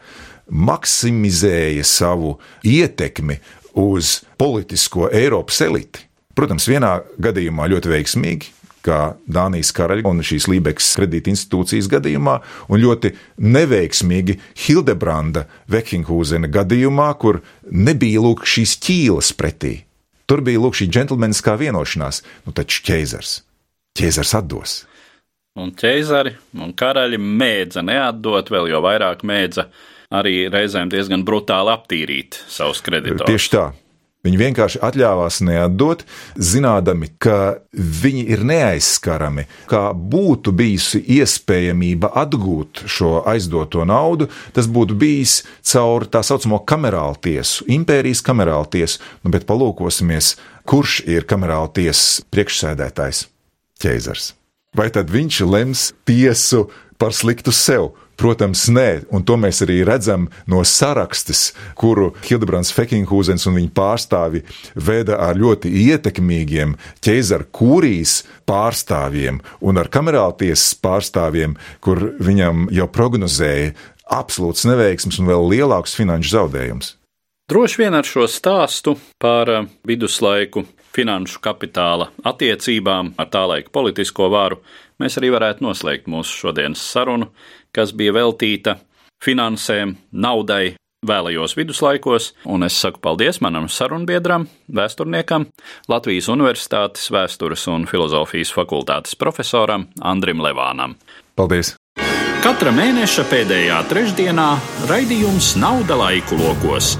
maksimizēja 0.51 1.83
savu 1.87 2.35
ietekmi 2.67 3.39
uz 3.79 4.21
politisko 4.37 5.09
Eiropas 5.15 5.61
eliti. 5.63 6.07
Protams, 6.35 6.67
vienā 6.67 6.97
gadījumā 7.21 7.67
ļoti 7.71 7.91
veiksmīgi, 7.91 8.51
kā 8.85 8.99
Dānijas 9.29 9.71
karaļa 9.75 10.09
un 10.09 10.23
šīs 10.25 10.47
Lībekas 10.51 10.89
kredīta 10.97 11.31
institūcijas 11.33 11.89
gadījumā, 11.91 12.39
un 12.69 12.81
ļoti 12.81 13.13
neveiksmīgi 13.41 14.37
Hildebranda 14.65 15.45
Vekinghūzena 15.71 16.51
gadījumā, 16.51 17.09
kur 17.21 17.41
nebija 17.69 18.23
lūk 18.23 18.45
šīs 18.49 18.77
ķīlas 18.85 19.33
pretī. 19.37 19.81
Tur 20.29 20.43
bija 20.45 20.61
lūk 20.63 20.77
šī 20.79 20.87
džentlmeniskā 20.91 21.57
vienošanās, 21.59 22.21
nu 22.47 22.55
taču 22.55 22.85
ķēzars. 22.87 23.41
Ķēzars 23.99 24.35
atdos. 24.39 24.75
Un 25.59 25.73
ķēzari 25.75 26.37
un 26.63 26.71
karaļi 26.79 27.19
mēdza 27.19 27.83
neatdot, 27.83 28.53
vēl 28.53 28.69
jau 28.71 28.79
vairāk 28.85 29.25
mēdza 29.27 29.67
arī 30.15 30.45
reizēm 30.51 30.91
diezgan 30.91 31.25
brutāli 31.27 31.73
aptīrīt 31.73 32.39
savus 32.51 32.79
kreditorus. 32.85 33.27
Tieši 33.27 33.51
tā. 33.51 33.65
Viņi 34.21 34.37
vienkārši 34.37 34.79
atļāvās 34.85 35.39
neatdot, 35.47 36.03
zinādami, 36.37 37.07
ka 37.17 37.63
viņi 37.73 38.27
ir 38.35 38.43
neaizskarami, 38.45 39.47
kā 39.69 39.87
būtu 39.97 40.53
bijusi 40.53 41.01
iespējamība 41.17 42.11
atgūt 42.21 42.83
šo 42.85 43.23
aizdoto 43.31 43.81
naudu, 43.89 44.27
tas 44.53 44.69
būtu 44.69 44.97
bijis 45.01 45.39
caur 45.71 46.05
tā 46.05 46.21
saucamo 46.25 46.61
kamerālu 46.69 47.17
tiesu, 47.17 47.65
impērijas 47.65 48.21
kamerālu 48.27 48.69
tiesu. 48.77 49.01
Nu, 49.25 49.33
bet 49.33 49.47
palūkosimies, 49.49 50.35
kurš 50.69 50.99
ir 51.09 51.25
kamerālu 51.25 51.73
tiesas 51.79 52.21
priekšsēdētājs? 52.29 53.25
Ķēzars. 53.81 54.35
Vai 54.77 54.91
tad 54.93 55.09
viņš 55.09 55.41
lems 55.49 55.89
tiesu 56.05 56.67
par 57.01 57.17
sliktu 57.17 57.49
sev? 57.49 57.89
Protams, 58.21 58.67
nē, 58.69 59.07
un 59.09 59.23
to 59.25 59.33
mēs 59.41 59.63
arī 59.65 59.79
redzam 59.87 60.27
no 60.51 60.59
sarakstes, 60.67 61.55
kuru 61.73 62.11
Hildebrands 62.27 62.69
Fekinghūzens 62.75 63.47
un 63.49 63.55
viņa 63.57 63.71
pārstāvi 63.73 64.43
veda 64.77 65.17
ar 65.25 65.39
ļoti 65.41 65.71
ietekmīgiem 65.87 66.75
ķēzara 67.01 67.49
kūrijas 67.49 68.19
pārstāvjiem 68.45 69.41
un 69.65 69.81
ar 69.81 69.89
kamerāltiesas 69.89 70.75
pārstāvjiem, 70.85 71.57
kur 71.81 72.11
viņam 72.21 72.67
jau 72.69 72.85
prognozēja 72.93 73.73
absolūts 74.11 74.67
neveiksms 74.69 75.17
un 75.17 75.31
vēl 75.31 75.49
lielāks 75.55 75.97
finanšu 75.97 76.35
zaudējums. 76.35 76.93
Droši 77.49 77.81
vien 77.81 77.97
ar 77.97 78.05
šo 78.05 78.29
stāstu 78.29 78.99
par 79.17 79.49
eh, 79.49 79.65
viduslaiku 79.87 80.67
finanšu 80.95 81.41
kapitāla 81.43 82.09
attiecībām 82.27 83.13
ar 83.21 83.31
tā 83.31 83.45
laika 83.49 83.73
politisko 83.73 84.29
varu 84.31 84.61
mēs 85.01 85.17
arī 85.19 85.31
varētu 85.33 85.65
noslēgt 85.65 86.09
mūsu 86.11 86.45
šodienas 86.45 86.83
sarunu, 86.93 87.31
kas 87.73 87.95
bija 87.97 88.13
veltīta 88.15 88.77
finansēm, 89.21 89.95
naudai 90.11 90.75
vēlajos 91.07 91.55
viduslaikos, 91.57 92.31
un 92.45 92.65
es 92.67 92.77
saku 92.77 93.01
paldies 93.01 93.41
manam 93.41 93.67
sarunbiedram, 93.69 94.45
vēsturniekam, 94.69 95.47
Latvijas 95.89 96.29
Universitātes 96.29 97.09
vēstures 97.13 97.65
un 97.73 97.87
filozofijas 97.89 98.53
fakultātes 98.53 99.17
profesoram 99.17 99.89
Andrim 100.01 100.43
Levānam. 100.43 100.97
Paldies! 101.35 101.75
Katra 102.41 102.71
mēneša 102.73 103.27
pēdējā 103.29 103.83
trešdienā 103.89 104.49
raidījums 104.89 105.53
Nauda 105.61 105.97
laiku 105.99 106.39
lokos. 106.41 106.95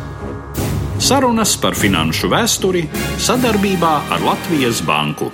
Sarunas 1.02 1.56
par 1.58 1.74
finanšu 1.74 2.30
vēsturi 2.30 2.84
sadarbībā 3.26 3.94
ar 4.14 4.22
Latvijas 4.22 4.84
Banku. 4.86 5.32